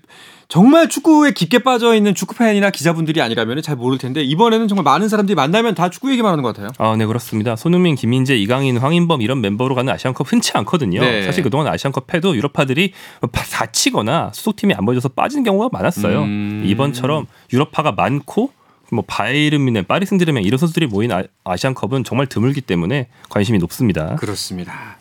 정말 0.53 0.87
축구에 0.87 1.31
깊게 1.31 1.61
빠져 1.61 1.95
있는 1.95 2.15
축구 2.15 2.35
팬이나 2.35 2.69
기자분들이 2.69 3.23
아니라면 3.23 3.63
잘 3.63 3.75
모를 3.75 3.97
텐데 3.97 4.23
이번에는 4.23 4.69
정말 4.69 4.85
많은 4.85 5.09
사람들이 5.09 5.35
만나면 5.35 5.75
다 5.75 5.89
축구 5.89 6.11
얘기만 6.11 6.31
하는 6.31 6.43
것 6.43 6.55
같아요. 6.55 6.69
아, 6.77 6.95
네 6.95 7.07
그렇습니다. 7.07 7.57
손흥민, 7.57 7.95
김민재, 7.95 8.37
이강인, 8.37 8.77
황인범 8.77 9.23
이런 9.23 9.41
멤버로 9.41 9.75
가는 9.75 9.91
아시안컵 9.91 10.31
흔치 10.31 10.53
않거든요. 10.57 11.01
네. 11.01 11.23
사실 11.23 11.43
그동안 11.43 11.69
아시안컵 11.69 12.13
해도 12.13 12.37
유럽파들이 12.37 12.93
다치거나 13.33 14.33
수속팀이 14.35 14.75
안 14.75 14.85
보여줘서 14.85 15.09
빠진 15.09 15.43
경우가 15.43 15.71
많았어요. 15.73 16.25
음. 16.25 16.65
이번처럼 16.67 17.29
유럽파가 17.51 17.93
많고 17.93 18.51
뭐 18.93 19.03
바이른 19.07 19.65
뮌헨, 19.65 19.85
파리 19.85 20.05
생제르맹 20.05 20.43
이런 20.45 20.59
선수들이 20.59 20.87
모인 20.87 21.13
아, 21.13 21.23
아시안컵은 21.45 22.05
정말 22.05 22.27
드물기 22.27 22.61
때문에 22.61 23.09
관심이 23.31 23.57
높습니다. 23.57 24.17
그렇습니다. 24.17 24.99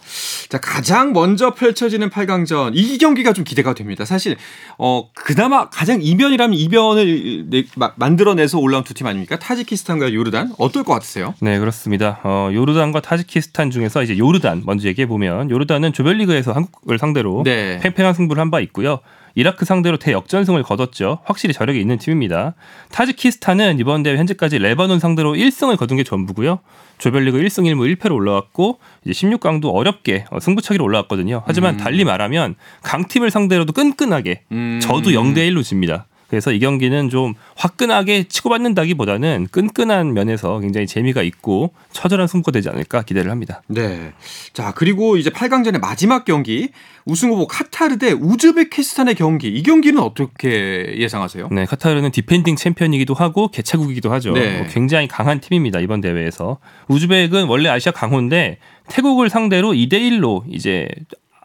자, 0.50 0.60
가장 0.60 1.14
먼저 1.14 1.54
펼쳐지는 1.54 2.10
8강전 2.10 2.72
이 2.76 2.98
경기가 2.98 3.34
좀 3.34 3.44
기대가 3.44 3.74
됩니다. 3.74 4.06
사실 4.06 4.36
어 4.78 5.10
그나마 5.14 5.70
가장 5.70 6.00
이변이라면 6.02 6.58
이변을 6.58 7.50
내- 7.50 7.64
마- 7.76 7.94
만들어내서 7.96 8.60
올라온 8.60 8.84
두 8.84 8.94
팀 8.94 9.08
아닙니까? 9.08 9.40
타지키스탄과 9.40 10.14
요르단 10.14 10.54
어떨 10.58 10.84
것 10.84 10.94
같으세요? 10.94 11.34
네, 11.42 11.58
그렇습니다. 11.60 12.20
어, 12.24 12.50
요르단과 12.54 13.02
타지키스탄 13.02 13.72
중에서 13.72 14.04
이제 14.04 14.18
요르단 14.18 14.64
먼저 14.66 14.88
얘기해 14.88 15.08
보면 15.08 15.50
요르단은 15.50 15.94
조별리그에서 15.94 16.52
한국을 16.54 16.98
상대로 17.00 17.44
네. 17.46 17.80
팽팽한 17.82 18.14
승부를 18.14 18.40
한 18.42 18.52
바 18.52 18.60
있고요. 18.60 19.00
이라크 19.36 19.66
상대로 19.66 19.98
대역전승을 19.98 20.64
거뒀죠. 20.64 21.20
확실히 21.24 21.54
저력이 21.54 21.80
있는 21.80 21.98
팀입니다. 21.98 22.56
타지키스탄은 22.92 23.80
이번 23.80 24.04
대회 24.04 24.18
현재까지 24.18 24.60
레바논 24.60 25.00
상대로 25.00 25.34
1승을 25.34 25.78
거둔 25.78 25.98
게 25.98 26.04
전부고요. 26.04 26.60
조별리그 26.98 27.40
1승 27.40 27.64
1무 27.64 27.96
1패로 27.96 28.14
올라왔고 28.14 28.80
이제 29.06 29.28
16강도 29.28 29.74
어렵게 29.74 30.26
어, 30.30 30.40
승부차기로 30.40 30.84
올라왔거든요. 30.84 31.44
하지만 31.46 31.78
달리 31.78 32.06
말하면 32.06 32.56
강팀을 32.84 33.32
상대로도 33.32 33.74
끈끈하게 33.74 34.44
음. 34.52 34.80
져도 34.82 35.12
0대 35.12 35.38
1로 35.50 35.64
집니다. 35.64 36.06
그래서 36.32 36.54
이 36.54 36.60
경기는 36.60 37.10
좀 37.10 37.34
화끈하게 37.58 38.30
치고받는다기보다는 38.30 39.48
끈끈한 39.52 40.14
면에서 40.14 40.62
굉장히 40.62 40.88
재미가 40.88 41.24
있고 41.24 41.74
처절한 41.92 42.28
승부가 42.28 42.54
되지 42.54 42.70
않을까 42.70 43.02
기대를 43.02 43.30
합니다. 43.30 43.62
네. 43.68 44.14
자, 44.54 44.74
그리고 44.74 45.18
이제 45.18 45.30
8강전의 45.30 45.82
마지막 45.82 46.24
경기 46.24 46.70
우승 47.04 47.32
후보 47.32 47.48
카타르 47.48 47.98
대 47.98 48.14
우즈베키스탄의 48.14 49.16
경기. 49.16 49.50
이 49.50 49.62
경기는 49.62 50.02
어떻게 50.02 50.94
예상하세요? 50.96 51.50
네, 51.52 51.66
카타르는 51.66 52.12
디펜딩 52.12 52.56
챔피언이기도 52.56 53.14
하고 53.14 53.50
개최국이기도 53.50 54.10
하죠. 54.14 54.32
네. 54.32 54.60
뭐 54.60 54.68
굉장히 54.68 55.10
강한 55.10 55.42
팀입니다 55.42 55.82
이번 55.82 56.00
대회에서. 56.00 56.60
우즈벡은 56.88 57.48
원래 57.48 57.68
아시아 57.68 57.92
강호인데 57.92 58.58
태국을 58.88 59.30
상대로 59.30 59.74
2대 59.74 59.96
1로 59.96 60.44
이제 60.50 60.88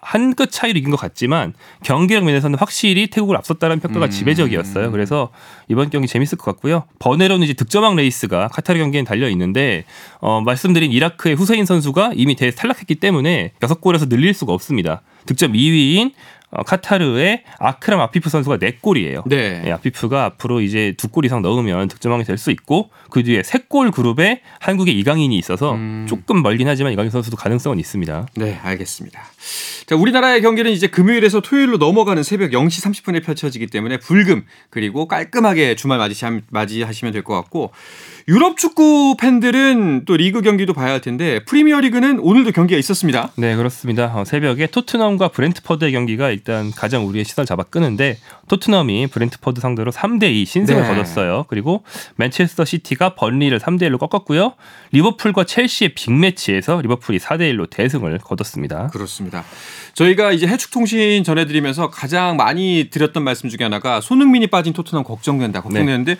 한 0.07 0.35
끗 0.37 0.53
차이로 0.53 0.79
이긴 0.79 0.91
것 0.91 0.97
같지만 0.97 1.53
경기력 1.83 2.25
면에서는 2.25 2.57
확실히 2.59 3.09
태국을 3.09 3.37
앞섰다는 3.39 3.81
평가가 3.81 4.07
음. 4.07 4.11
지배적이었어요. 4.11 4.93
그래서 4.93 5.31
이번 5.69 5.91
경기 5.91 6.07
재밌을 6.07 6.39
것 6.39 6.45
같고요. 6.53 6.85
번외로는 7.01 7.45
이제 7.45 7.55
득점왕 7.55 7.97
레이스가 7.97 8.49
카타르 8.49 8.79
경기엔 8.79 9.05
달려 9.05 9.29
있는데 9.31 9.85
어, 10.21 10.41
말씀드린 10.43 10.93
이라크의 10.93 11.35
후세인 11.35 11.65
선수가 11.65 12.13
이미 12.15 12.37
대회 12.37 12.53
탈락했기 12.53 12.97
때문에 12.97 13.53
6골에서 13.61 14.09
늘릴 14.09 14.33
수가 14.33 14.53
없습니다. 14.53 15.03
득점 15.27 15.55
2위인 15.55 16.13
어, 16.51 16.63
카타르의 16.63 17.43
아크람 17.59 18.01
아피프 18.01 18.31
선수가 18.31 18.59
4골이에요. 18.59 19.23
네. 19.27 19.63
예, 19.67 19.73
아피프가 19.73 20.25
앞으로 20.25 20.61
이제 20.61 20.95
두골 20.97 21.25
이상 21.25 21.43
넣으면 21.43 21.89
득점왕이 21.89 22.25
될 22.25 22.39
수 22.39 22.51
있고 22.51 22.91
그 23.11 23.23
뒤에 23.25 23.43
세골 23.43 23.91
그룹에 23.91 24.43
한국의 24.61 24.97
이강인이 24.99 25.37
있어서 25.39 25.73
음. 25.75 26.07
조금 26.09 26.43
멀긴 26.43 26.69
하지만 26.69 26.93
이강인 26.93 27.11
선수도 27.11 27.37
가능성은 27.37 27.79
있습니다. 27.79 28.27
네, 28.37 28.59
알겠습니다. 28.63 29.21
자, 29.87 29.97
우리나라의 29.97 30.43
경기는 30.43 30.71
이제 30.71 30.87
금요일에서 30.89 31.41
토요일로 31.41 31.79
넘어가는 31.79 32.23
새벽 32.23 32.51
0시 32.51 32.85
30분에 32.85 33.25
펼쳐지기 33.25 33.69
때문에 33.69 33.99
불금 33.99 34.45
그리고 34.71 35.07
깔끔하게 35.09 35.77
주말 35.77 35.99
맞이하- 35.99 36.43
맞이하시면 36.51 37.13
될 37.13 37.23
것 37.23 37.35
같고 37.35 37.73
유럽 38.29 38.57
축구 38.59 39.17
팬들은 39.19 40.05
또 40.05 40.17
리그 40.17 40.43
경기도 40.43 40.73
봐야 40.75 40.93
할 40.93 41.01
텐데 41.01 41.45
프리미어 41.45 41.81
리그는 41.81 42.19
오늘도 42.19 42.51
경기가 42.53 42.79
있었습니다. 42.79 43.31
네 43.37 43.55
그렇습니다. 43.57 44.13
어, 44.15 44.25
새벽에 44.25 44.67
토트넘과 44.67 45.29
브렌트퍼드의 45.29 45.93
경기가 45.93 46.31
일단 46.47 46.71
가장 46.71 47.09
우리의 47.09 47.25
시선을 47.25 47.45
잡아 47.45 47.65
끄는데 47.65 48.19
토트넘이 48.47 49.09
브렌트퍼드 49.09 49.61
상대로 49.61 49.91
3대 49.91 50.33
2 50.33 50.45
신승을 50.45 50.83
네. 50.83 50.89
거뒀어요. 50.89 51.45
그리고 51.49 51.83
맨체스터 52.15 52.65
시티가 52.65 53.17
번리를 53.17 53.59
3대 53.59 53.83
1로 53.83 53.99
꺾었고요. 53.99 54.55
리버풀과 54.93 55.43
첼시의 55.43 55.95
빅매치에서 55.95 56.81
리버풀이 56.83 57.19
4대 57.19 57.53
1로 57.53 57.69
대승을 57.69 58.19
거뒀습니다. 58.19 58.87
그렇습니다. 58.93 59.45
저희가 59.95 60.31
이제 60.31 60.47
해축 60.47 60.71
통신 60.71 61.25
전해드리면서 61.25 61.91
가장 61.91 62.37
많이 62.37 62.91
드렸던 62.91 63.25
말씀 63.25 63.49
중에 63.49 63.65
하나가 63.65 64.01
손흥민이 64.01 64.47
빠진 64.47 64.73
토트넘 64.73 65.03
걱정된다. 65.03 65.63
걱정되는데 65.63 66.17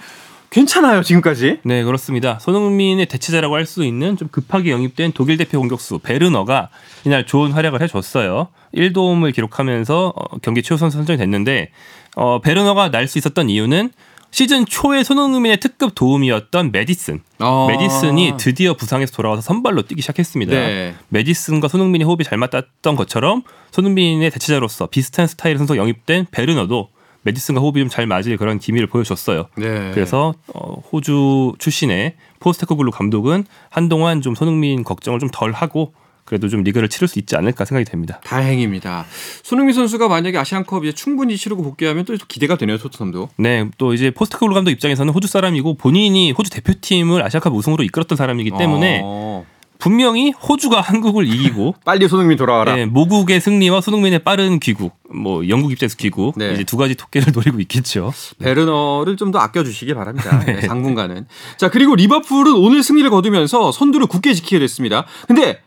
괜찮아요 0.51 1.03
지금까지. 1.03 1.59
네, 1.65 1.85
그렇습니다. 1.85 2.39
손흥민의 2.41 3.07
대체자라고 3.07 3.55
할 3.55 3.67
수 3.67 3.85
있는 3.85 4.17
좀 4.17 4.29
급하게 4.29 4.71
영입된 4.71 5.13
독일 5.13 5.37
대표 5.37 5.59
공격수 5.59 5.99
베르너가 5.99 6.69
이날 7.05 7.27
좋은 7.27 7.51
활약을 7.53 7.83
해줬어요. 7.83 8.49
1도움을 8.75 9.35
기록하면서 9.35 10.13
어, 10.17 10.39
경기 10.43 10.63
최우 10.63 10.79
선수 10.79 10.97
선정이 10.99 11.17
됐는데 11.19 11.71
어, 12.15 12.41
베르너가 12.41 12.91
날 12.91 13.09
수 13.09 13.19
있었던 13.19 13.51
이유는 13.51 13.91
시즌 14.31 14.67
초에 14.67 15.03
손흥민의 15.03 15.61
특급 15.61 15.95
도움이었던 15.95 16.71
메디슨. 16.73 17.23
어. 17.41 17.67
메디슨이 17.71 18.35
드디어 18.39 18.75
부상에서 18.75 19.13
돌아와서 19.15 19.41
선발로 19.43 19.83
뛰기 19.83 20.01
시작했습니다. 20.03 20.53
네. 20.53 20.95
메디슨과 21.09 21.69
손흥민이 21.69 22.05
호흡이 22.05 22.23
잘 22.25 22.37
맞았던 22.39 22.97
것처럼 22.97 23.43
손흥민의 23.73 24.31
대체자로서 24.31 24.87
비슷한 24.87 25.27
스타일의 25.27 25.59
선수 25.59 25.77
영입된 25.77 26.27
베르너도 26.31 26.89
메디슨과 27.27 27.61
호흡이 27.61 27.81
좀 27.81 27.89
잘 27.91 28.07
맞을 28.07 28.37
그런 28.37 28.59
기미를 28.59 28.87
보여줬어요. 28.89 29.49
네. 29.57 29.91
그래서 29.95 30.35
어, 30.55 30.81
호주 30.93 31.55
출신의 31.59 32.15
포스테코글루 32.41 32.91
감독은 32.91 33.45
한동안 33.71 34.23
좀 34.23 34.35
손흥민 34.35 34.83
걱정을 34.85 35.19
좀 35.21 35.29
덜 35.33 35.53
하고 35.53 35.93
그래도 36.25 36.49
좀 36.49 36.63
리그를 36.63 36.89
치를 36.89 37.07
수 37.07 37.19
있지 37.21 37.37
않을까 37.37 37.65
생각이 37.65 37.89
됩니다. 37.89 38.21
다행입니다. 38.25 39.05
손흥민 39.45 39.75
선수가 39.75 40.09
만약에 40.09 40.37
아시안컵 40.39 40.85
이제 40.85 40.93
충분히 40.93 41.37
치르고 41.37 41.63
복귀하면 41.63 42.05
또 42.05 42.17
기대가 42.27 42.57
되네요 42.57 42.79
토트넘도. 42.79 43.29
네, 43.37 43.69
또 43.79 43.95
이제 43.95 44.11
포스테코글루 44.11 44.55
감독 44.55 44.73
입장에서는 44.73 45.13
호주 45.13 45.29
사람이고 45.29 45.75
본인이 45.75 46.33
호주 46.33 46.51
대표팀을 46.51 47.23
아시아컵 47.23 47.55
우승으로 47.55 47.85
이끌었던 47.85 48.17
사람이기 48.17 48.51
때문에 48.59 49.03
어. 49.05 49.47
분명히 49.79 50.31
호주가 50.33 50.81
한국을 50.81 51.27
이기고 51.27 51.75
빨리 51.85 52.09
손흥민 52.09 52.37
돌아와라. 52.37 52.75
네, 52.75 52.87
모국의 52.87 53.41
승리와 53.41 53.81
손흥민의 53.81 54.21
빠른 54.21 54.59
귀국, 54.61 54.95
뭐 55.15 55.49
영국 55.49 55.73
입장에서 55.73 55.97
귀국 55.97 56.39
네. 56.39 56.53
이제 56.55 56.65
두 56.65 56.77
가지 56.77 56.95
토끼를 56.95 57.33
노리고 57.35 57.61
있겠죠. 57.61 58.13
베르너를 58.39 59.17
좀 59.17 59.27
더 59.33 59.41
아껴주시기 59.41 59.93
바랍니다. 59.95 60.39
네, 60.47 60.61
당분간은. 60.61 61.27
자 61.57 61.69
그리고 61.69 61.97
리버풀은 61.97 62.55
오늘 62.55 62.83
승리를 62.83 63.11
거두면서 63.11 63.73
선두를 63.73 64.07
굳게 64.07 64.35
지키게 64.35 64.61
됐습니다. 64.61 65.05
근데 65.27 65.61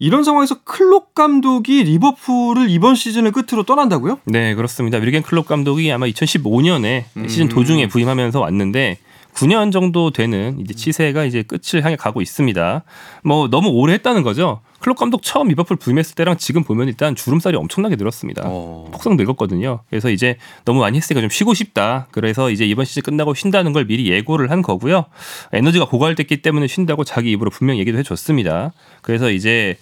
이런 0.00 0.22
상황에서 0.24 0.56
클롭 0.64 1.14
감독이 1.14 1.82
리버풀을 1.84 2.70
이번 2.70 2.94
시즌을 2.94 3.32
끝으로 3.32 3.64
떠난다고요? 3.64 4.20
네, 4.26 4.54
그렇습니다. 4.54 4.98
위르겐 4.98 5.22
클롭 5.22 5.46
감독이 5.46 5.90
아마 5.92 6.06
2015년에 6.06 7.04
음. 7.16 7.28
시즌 7.28 7.48
도중에 7.48 7.88
부임하면서 7.88 8.40
왔는데 8.40 8.98
9년 9.38 9.70
정도 9.70 10.10
되는 10.10 10.58
이제 10.58 10.74
치세가 10.74 11.24
이제 11.24 11.42
끝을 11.42 11.84
향해 11.84 11.94
가고 11.94 12.20
있습니다. 12.20 12.82
뭐 13.22 13.48
너무 13.48 13.68
오래 13.68 13.92
했다는 13.94 14.22
거죠. 14.22 14.60
클롭 14.80 14.98
감독 14.98 15.22
처음 15.22 15.48
리버풀 15.48 15.76
부임했을 15.76 16.14
때랑 16.16 16.36
지금 16.38 16.64
보면 16.64 16.88
일단 16.88 17.14
주름살이 17.14 17.56
엄청나게 17.56 17.96
늘었습니다. 17.96 18.42
어. 18.46 18.88
폭삭 18.92 19.14
늙었거든요. 19.16 19.80
그래서 19.90 20.10
이제 20.10 20.36
너무 20.64 20.80
많이 20.80 20.96
했으니까 20.96 21.20
좀 21.20 21.30
쉬고 21.30 21.54
싶다. 21.54 22.08
그래서 22.10 22.50
이제 22.50 22.64
이번 22.64 22.84
시즌 22.84 23.02
끝나고 23.02 23.34
쉰다는 23.34 23.72
걸 23.72 23.86
미리 23.86 24.10
예고를 24.10 24.50
한 24.50 24.60
거고요. 24.62 25.04
에너지가 25.52 25.86
고갈됐기 25.86 26.42
때문에 26.42 26.66
쉰다고 26.66 27.04
자기 27.04 27.30
입으로 27.32 27.50
분명히 27.50 27.80
얘기도 27.80 27.98
해줬습니다. 27.98 28.72
그래서 29.02 29.30
이제 29.30 29.78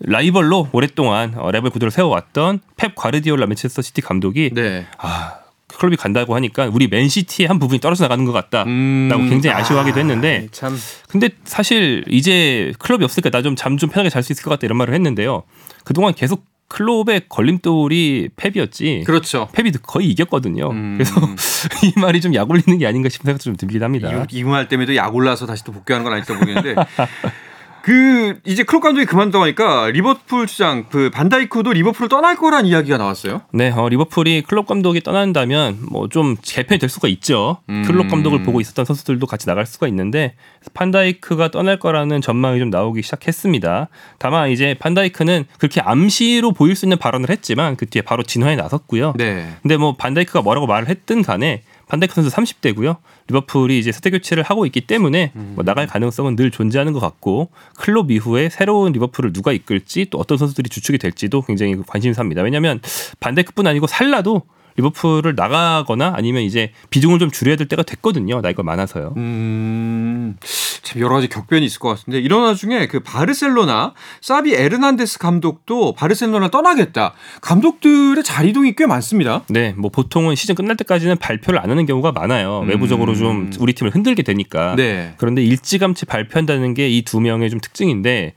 라이벌로 0.00 0.68
오랫동안 0.72 1.34
어, 1.36 1.50
라이벌 1.50 1.70
구도를 1.70 1.90
세워왔던 1.90 2.60
펩 2.76 2.94
과르디올라 2.94 3.46
맨체스터 3.46 3.82
시티 3.82 4.00
감독이 4.02 4.50
네. 4.52 4.86
아 4.98 5.45
클롭이 5.78 5.96
간다고 5.96 6.34
하니까 6.34 6.70
우리 6.72 6.88
맨시티의 6.88 7.48
한 7.48 7.58
부분이 7.58 7.80
떨어져 7.80 8.04
나가는 8.04 8.24
것 8.24 8.32
같다라고 8.32 8.70
음. 8.70 9.26
굉장히 9.28 9.54
아쉬워하기도 9.60 10.00
했는데 10.00 10.44
아, 10.46 10.48
참. 10.52 10.76
근데 11.08 11.28
사실 11.44 12.04
이제 12.08 12.72
클롭이 12.78 13.04
없으니까 13.04 13.30
나 13.30 13.42
좀 13.42 13.54
잠 13.56 13.76
좀 13.78 13.90
편하게 13.90 14.08
잘 14.10 14.22
수 14.22 14.32
있을 14.32 14.42
것 14.42 14.50
같다 14.50 14.66
이런 14.66 14.78
말을 14.78 14.94
했는데요. 14.94 15.42
그동안 15.84 16.14
계속 16.14 16.44
클롭의 16.68 17.22
걸림돌이 17.28 18.30
펩이었지. 18.36 19.04
그렇죠. 19.06 19.48
펩이 19.52 19.70
거의 19.82 20.08
이겼거든요. 20.10 20.70
음. 20.70 20.94
그래서 20.98 21.14
이 21.84 21.92
말이 22.00 22.20
좀 22.20 22.34
약 22.34 22.50
올리는 22.50 22.78
게 22.78 22.86
아닌가 22.86 23.08
싶은 23.08 23.24
생각도 23.26 23.44
좀 23.44 23.56
들긴 23.56 23.82
합니다. 23.84 24.10
이, 24.32 24.38
이 24.38 24.42
말 24.42 24.66
때문에도 24.68 24.96
약 24.96 25.14
올라서 25.14 25.46
다시 25.46 25.62
또 25.62 25.70
복귀하는 25.72 26.02
건 26.04 26.12
아닐까 26.14 26.34
모르겠는데 26.34 26.74
그 27.86 28.40
이제 28.44 28.64
클롭 28.64 28.82
감독이 28.82 29.06
그만두니까 29.06 29.90
리버풀 29.92 30.48
주장 30.48 30.86
그 30.90 31.08
반다이크도 31.08 31.72
리버풀을 31.72 32.08
떠날 32.08 32.34
거란 32.34 32.66
이야기가 32.66 32.98
나왔어요. 32.98 33.42
네, 33.52 33.70
어, 33.70 33.88
리버풀이 33.88 34.42
클롭 34.42 34.66
감독이 34.66 35.00
떠난다면 35.00 35.86
뭐 35.92 36.08
좀 36.08 36.36
개편이 36.42 36.80
될 36.80 36.88
수가 36.88 37.06
있죠. 37.08 37.58
음. 37.68 37.84
클롭 37.86 38.08
감독을 38.08 38.42
보고 38.42 38.60
있었던 38.60 38.84
선수들도 38.84 39.26
같이 39.26 39.46
나갈 39.46 39.66
수가 39.66 39.86
있는데 39.86 40.34
판다이크가 40.74 41.52
떠날 41.52 41.78
거라는 41.78 42.20
전망이 42.20 42.58
좀 42.58 42.70
나오기 42.70 43.02
시작했습니다. 43.02 43.88
다만 44.18 44.50
이제 44.50 44.74
판다이크는 44.80 45.44
그렇게 45.58 45.80
암시로 45.80 46.52
보일 46.52 46.74
수 46.74 46.86
있는 46.86 46.98
발언을 46.98 47.30
했지만 47.30 47.76
그 47.76 47.86
뒤에 47.86 48.02
바로 48.02 48.24
진화에 48.24 48.56
나섰고요. 48.56 49.14
네. 49.16 49.46
근데 49.62 49.76
뭐 49.76 49.94
반다이크가 49.96 50.42
뭐라고 50.42 50.66
말을 50.66 50.88
했든 50.88 51.22
간에 51.22 51.62
반다이크 51.88 52.14
선수 52.14 52.30
30대고요. 52.30 52.96
리버풀이 53.28 53.78
이제 53.78 53.92
세대 53.92 54.10
교체를 54.10 54.42
하고 54.42 54.66
있기 54.66 54.82
때문에 54.82 55.32
뭐 55.34 55.64
나갈 55.64 55.86
가능성은 55.86 56.36
늘 56.36 56.50
존재하는 56.50 56.92
것 56.92 57.00
같고 57.00 57.50
클럽 57.76 58.10
이후에 58.10 58.48
새로운 58.48 58.92
리버풀을 58.92 59.32
누가 59.32 59.52
이끌지 59.52 60.06
또 60.10 60.18
어떤 60.18 60.36
선수들이 60.38 60.68
주축이 60.68 60.98
될지도 60.98 61.42
굉장히 61.42 61.76
관심사입니다. 61.86 62.42
왜냐하면 62.42 62.80
반다이크뿐 63.20 63.66
아니고 63.66 63.86
살라도 63.86 64.42
리버풀을 64.76 65.34
나가거나 65.36 66.12
아니면 66.16 66.42
이제 66.42 66.72
비중을 66.90 67.18
좀 67.18 67.30
줄여야 67.30 67.56
될 67.56 67.68
때가 67.68 67.82
됐거든요. 67.82 68.40
나이가 68.40 68.62
많아서요. 68.62 69.14
음, 69.16 70.36
참 70.82 71.00
여러 71.00 71.14
가지 71.14 71.28
격변이 71.28 71.64
있을 71.64 71.78
것 71.78 71.88
같은데 71.90 72.18
이런 72.18 72.42
와중에 72.42 72.86
그 72.86 73.00
바르셀로나 73.00 73.94
사비 74.20 74.54
에르난데스 74.54 75.18
감독도 75.18 75.92
바르셀로나 75.94 76.48
떠나겠다. 76.48 77.14
감독들의 77.40 78.22
자리 78.24 78.50
이동이 78.50 78.74
꽤 78.76 78.86
많습니다. 78.86 79.42
네, 79.48 79.74
뭐 79.76 79.90
보통은 79.90 80.34
시즌 80.34 80.54
끝날 80.54 80.76
때까지는 80.76 81.16
발표를 81.16 81.60
안 81.60 81.70
하는 81.70 81.86
경우가 81.86 82.12
많아요. 82.12 82.60
음. 82.60 82.68
외부적으로 82.68 83.14
좀 83.14 83.50
우리 83.58 83.72
팀을 83.72 83.94
흔들게 83.94 84.22
되니까. 84.22 84.74
네. 84.76 85.14
그런데 85.18 85.42
일찌감치 85.42 86.06
발표한다는 86.06 86.74
게 86.74 86.86
이 86.88 87.02
두 87.06 87.20
명의 87.20 87.50
좀 87.50 87.60
특징인데 87.60 88.34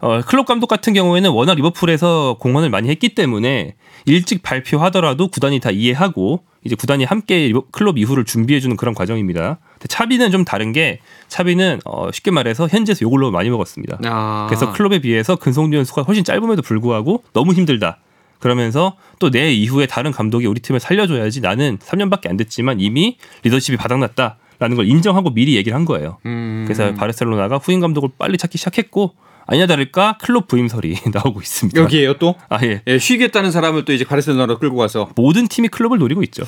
어, 0.00 0.20
클럽 0.22 0.46
감독 0.46 0.66
같은 0.66 0.92
경우에는 0.92 1.30
워낙 1.30 1.54
리버풀에서 1.54 2.36
공헌을 2.40 2.70
많이 2.70 2.88
했기 2.88 3.14
때문에 3.14 3.74
일찍 4.04 4.42
발표하더라도 4.42 5.28
구단이 5.28 5.60
다 5.60 5.70
이해하고 5.80 6.42
이제 6.64 6.74
구단이 6.74 7.04
함께 7.04 7.52
클럽 7.72 7.96
이후를 7.98 8.24
준비해주는 8.24 8.76
그런 8.76 8.94
과정입니다. 8.94 9.58
근데 9.72 9.86
차비는 9.88 10.30
좀 10.30 10.44
다른 10.44 10.72
게 10.72 11.00
차비는 11.28 11.80
어, 11.86 12.10
쉽게 12.12 12.30
말해서 12.30 12.68
현지에서 12.68 13.00
욕을 13.02 13.20
너무 13.20 13.32
많이 13.32 13.48
먹었습니다. 13.50 13.98
아. 14.04 14.46
그래서 14.48 14.72
클럽에 14.72 14.98
비해서 15.00 15.36
근성주 15.36 15.76
연수가 15.76 16.02
훨씬 16.02 16.22
짧음에도 16.24 16.60
불구하고 16.62 17.24
너무 17.32 17.54
힘들다. 17.54 17.98
그러면서 18.40 18.96
또 19.18 19.30
내 19.30 19.52
이후에 19.52 19.86
다른 19.86 20.12
감독이 20.12 20.46
우리 20.46 20.60
팀을 20.60 20.80
살려줘야지 20.80 21.40
나는 21.40 21.78
3년밖에 21.78 22.28
안 22.28 22.36
됐지만 22.36 22.80
이미 22.80 23.16
리더십이 23.42 23.76
바닥났다라는 23.76 24.76
걸 24.76 24.86
인정하고 24.86 25.32
미리 25.32 25.56
얘기를 25.56 25.74
한 25.76 25.84
거예요. 25.84 26.18
음. 26.26 26.64
그래서 26.66 26.92
바르셀로나가 26.94 27.58
후임 27.58 27.80
감독을 27.80 28.10
빨리 28.18 28.36
찾기 28.38 28.58
시작했고 28.58 29.14
아니나 29.50 29.66
다를까 29.66 30.16
클럽 30.20 30.46
부임설이 30.48 30.96
나오고 31.12 31.40
있습니다. 31.40 31.80
여기에요 31.80 32.14
또 32.14 32.36
아 32.48 32.58
예. 32.62 32.82
예, 32.86 32.98
쉬겠다는 32.98 33.50
사람을 33.50 33.84
또 33.84 33.92
이제 33.92 34.04
바르셀로나로 34.04 34.58
끌고 34.58 34.76
가서 34.76 35.10
모든 35.16 35.48
팀이 35.48 35.68
클럽을 35.68 35.98
노리고 35.98 36.22
있죠. 36.24 36.44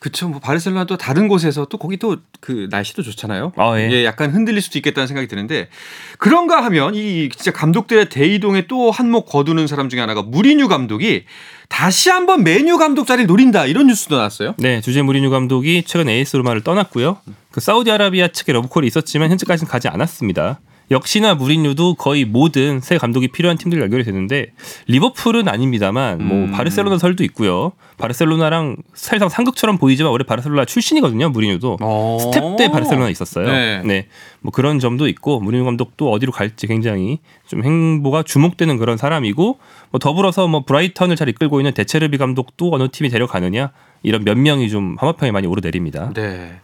그쵸 0.00 0.28
뭐 0.28 0.38
바르셀로나 0.40 0.84
또 0.84 0.96
다른 0.96 1.28
곳에서 1.28 1.66
또 1.66 1.78
거기 1.78 1.96
또 1.96 2.16
그 2.40 2.68
날씨도 2.70 3.02
좋잖아요. 3.02 3.52
아, 3.56 3.78
예. 3.80 4.04
약간 4.04 4.30
흔들릴 4.30 4.60
수도 4.60 4.78
있겠다는 4.78 5.06
생각이 5.06 5.28
드는데 5.28 5.68
그런가 6.18 6.62
하면 6.64 6.94
이 6.94 7.30
진짜 7.34 7.52
감독들의 7.52 8.10
대이동에 8.10 8.66
또 8.66 8.90
한몫 8.90 9.24
거두는 9.26 9.66
사람 9.66 9.88
중에 9.88 10.00
하나가 10.00 10.20
무리뉴 10.20 10.68
감독이 10.68 11.24
다시 11.70 12.10
한번 12.10 12.44
맨유 12.44 12.76
감독 12.76 13.06
자리를 13.06 13.26
노린다 13.26 13.64
이런 13.64 13.86
뉴스도 13.86 14.16
나왔어요. 14.16 14.54
네, 14.58 14.82
주제 14.82 15.00
무리뉴 15.00 15.30
감독이 15.30 15.84
최근 15.86 16.10
AS 16.10 16.36
로마를 16.36 16.62
떠났고요. 16.62 17.16
그 17.50 17.60
사우디아라비아 17.62 18.28
측의 18.28 18.52
러브콜이 18.52 18.86
있었지만 18.88 19.30
현재까지는 19.30 19.70
가지 19.70 19.88
않았습니다. 19.88 20.60
역시나 20.90 21.34
무리뉴도 21.34 21.94
거의 21.94 22.24
모든 22.24 22.80
새 22.80 22.98
감독이 22.98 23.28
필요한 23.28 23.56
팀들 23.56 23.80
연결이 23.80 24.04
되는데 24.04 24.52
리버풀은 24.86 25.48
아닙니다만 25.48 26.26
뭐 26.26 26.36
음. 26.36 26.52
바르셀로나 26.52 26.98
설도 26.98 27.24
있고요. 27.24 27.72
바르셀로나랑 27.96 28.76
사실상 28.92 29.28
상극처럼 29.28 29.78
보이지만 29.78 30.12
원래 30.12 30.24
바르셀로나 30.24 30.64
출신이거든요. 30.64 31.30
무리뉴도 31.30 31.78
스텝 32.20 32.56
때 32.56 32.70
바르셀로나 32.70 33.08
있었어요. 33.10 33.46
네. 33.46 33.82
네. 33.84 34.06
뭐 34.40 34.52
그런 34.52 34.78
점도 34.78 35.08
있고 35.08 35.40
무리뉴 35.40 35.64
감독도 35.64 36.10
어디로 36.10 36.32
갈지 36.32 36.66
굉장히 36.66 37.20
좀 37.46 37.64
행보가 37.64 38.22
주목되는 38.22 38.76
그런 38.78 38.96
사람이고 38.96 39.58
뭐 39.90 39.98
더불어서 39.98 40.48
뭐 40.48 40.64
브라이턴을 40.64 41.16
잘 41.16 41.28
이끌고 41.28 41.60
있는 41.60 41.72
데체르비 41.72 42.18
감독도 42.18 42.70
어느 42.72 42.88
팀이 42.90 43.08
데려가느냐 43.08 43.70
이런 44.02 44.24
몇 44.24 44.36
명이 44.36 44.68
좀 44.68 44.96
하마평에 44.98 45.30
많이 45.32 45.46
오르내립니다. 45.46 46.12
네. 46.14 46.60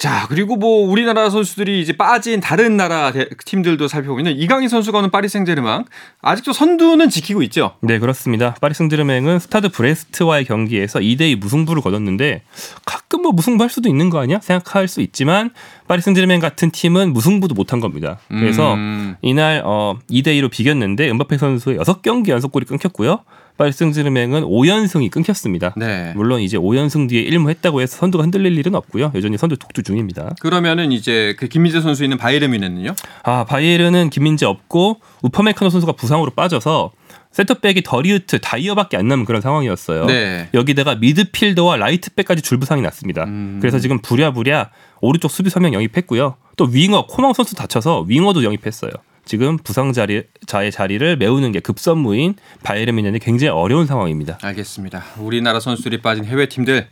자 0.00 0.24
그리고 0.30 0.56
뭐 0.56 0.88
우리나라 0.90 1.28
선수들이 1.28 1.82
이제 1.82 1.92
빠진 1.92 2.40
다른 2.40 2.78
나라 2.78 3.12
대- 3.12 3.28
팀들도 3.44 3.86
살펴보면 3.86 4.34
이강인 4.38 4.70
선수가 4.70 4.96
오는 4.96 5.10
파리 5.10 5.28
생제르맹 5.28 5.84
아직도 6.22 6.54
선두는 6.54 7.10
지키고 7.10 7.42
있죠. 7.42 7.74
네 7.82 7.98
그렇습니다. 7.98 8.54
파리 8.62 8.72
생제르맹은 8.72 9.38
스타드 9.40 9.68
브레스트와의 9.68 10.46
경기에서 10.46 11.00
2대2 11.00 11.36
무승부를 11.36 11.82
거뒀는데 11.82 12.40
가끔 12.86 13.20
뭐 13.20 13.32
무승부 13.32 13.62
할 13.62 13.68
수도 13.68 13.90
있는 13.90 14.08
거 14.08 14.20
아니야 14.20 14.40
생각할 14.40 14.88
수 14.88 15.02
있지만 15.02 15.50
파리 15.86 16.00
생제르맹 16.00 16.40
같은 16.40 16.70
팀은 16.70 17.12
무승부도 17.12 17.54
못한 17.54 17.80
겁니다. 17.80 18.20
그래서 18.28 18.72
음. 18.72 19.16
이날 19.20 19.60
어 19.66 19.98
2대2로 20.10 20.50
비겼는데 20.50 21.10
음바페 21.10 21.36
선수의 21.36 21.76
6경기 21.78 22.28
연속골이 22.28 22.64
끊겼고요. 22.64 23.18
생제르맹은 23.72 24.42
5연승이 24.42 25.10
끊겼습니다. 25.10 25.74
네. 25.76 26.12
물론 26.16 26.40
이제 26.40 26.56
5연승 26.56 27.08
뒤에 27.08 27.24
1무 27.30 27.50
했다고 27.50 27.80
해서 27.80 27.96
선두가 27.98 28.24
흔들릴 28.24 28.56
일은 28.58 28.74
없고요. 28.74 29.12
여전히 29.14 29.36
선두 29.36 29.56
독주 29.56 29.82
중입니다. 29.82 30.34
그러면은 30.40 30.92
이제 30.92 31.34
그 31.38 31.48
김민재 31.48 31.80
선수 31.80 32.04
있는 32.04 32.16
바이에른 32.16 32.50
뮌헨은요? 32.50 32.94
아 33.22 33.44
바이에른은 33.44 34.10
김민재 34.10 34.46
없고 34.46 35.00
우파메카노 35.22 35.70
선수가 35.70 35.92
부상으로 35.92 36.30
빠져서 36.30 36.92
센터백이 37.32 37.82
더리흐트 37.84 38.40
다이어밖에 38.40 38.96
안 38.96 39.06
남은 39.06 39.24
그런 39.24 39.40
상황이었어요. 39.40 40.06
네. 40.06 40.48
여기다가 40.52 40.96
미드필더와 40.96 41.76
라이트백까지 41.76 42.42
줄부상이 42.42 42.82
났습니다. 42.82 43.24
음. 43.24 43.58
그래서 43.60 43.78
지금 43.78 44.00
부랴부랴 44.00 44.70
오른쪽 45.00 45.30
수비 45.30 45.48
서명 45.50 45.72
영입했고요. 45.74 46.36
또 46.56 46.64
윙어 46.64 47.06
코망 47.06 47.32
선수 47.32 47.54
다쳐서 47.54 48.06
윙어도 48.08 48.42
영입했어요. 48.42 48.90
지금 49.30 49.58
부상 49.58 49.92
자리 49.92 50.24
자의 50.44 50.72
자리를 50.72 51.16
메우는 51.16 51.52
게 51.52 51.60
급선무인 51.60 52.34
바이에른 52.64 52.96
뮌헨이 52.96 53.20
굉장히 53.20 53.50
어려운 53.52 53.86
상황입니다. 53.86 54.38
알겠습니다. 54.42 55.04
우리나라 55.18 55.60
선수들이 55.60 56.02
빠진 56.02 56.24
해외 56.24 56.48
팀들 56.48 56.88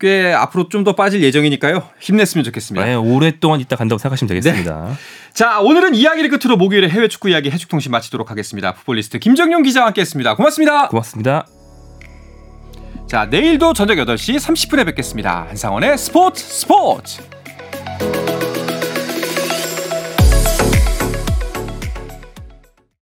꽤 0.00 0.32
앞으로 0.32 0.70
좀 0.70 0.82
더 0.82 0.94
빠질 0.94 1.22
예정이니까요. 1.22 1.86
힘냈으면 2.00 2.42
좋겠습니다. 2.44 2.86
네, 2.86 2.94
오랫동안 2.94 3.60
있다 3.60 3.76
간다고 3.76 3.98
생각하시면 3.98 4.28
되겠습니다. 4.30 4.96
자, 5.34 5.60
오늘은 5.60 5.94
이야기를 5.94 6.30
끝으로 6.30 6.56
목요일에 6.56 6.88
해외 6.88 7.06
축구 7.06 7.28
이야기 7.28 7.50
해축통신 7.50 7.92
마치도록 7.92 8.30
하겠습니다. 8.30 8.72
풋볼리스트 8.72 9.18
김정용 9.18 9.62
기자와 9.62 9.88
함께했습니다. 9.88 10.36
고맙습니다. 10.36 10.88
고맙습니다. 10.88 11.46
자, 13.06 13.26
내일도 13.26 13.74
저녁 13.74 13.96
8시 13.98 14.36
30분에 14.38 14.86
뵙겠습니다. 14.86 15.48
한상원의 15.50 15.98
스포츠 15.98 16.42
스포츠. 16.42 17.20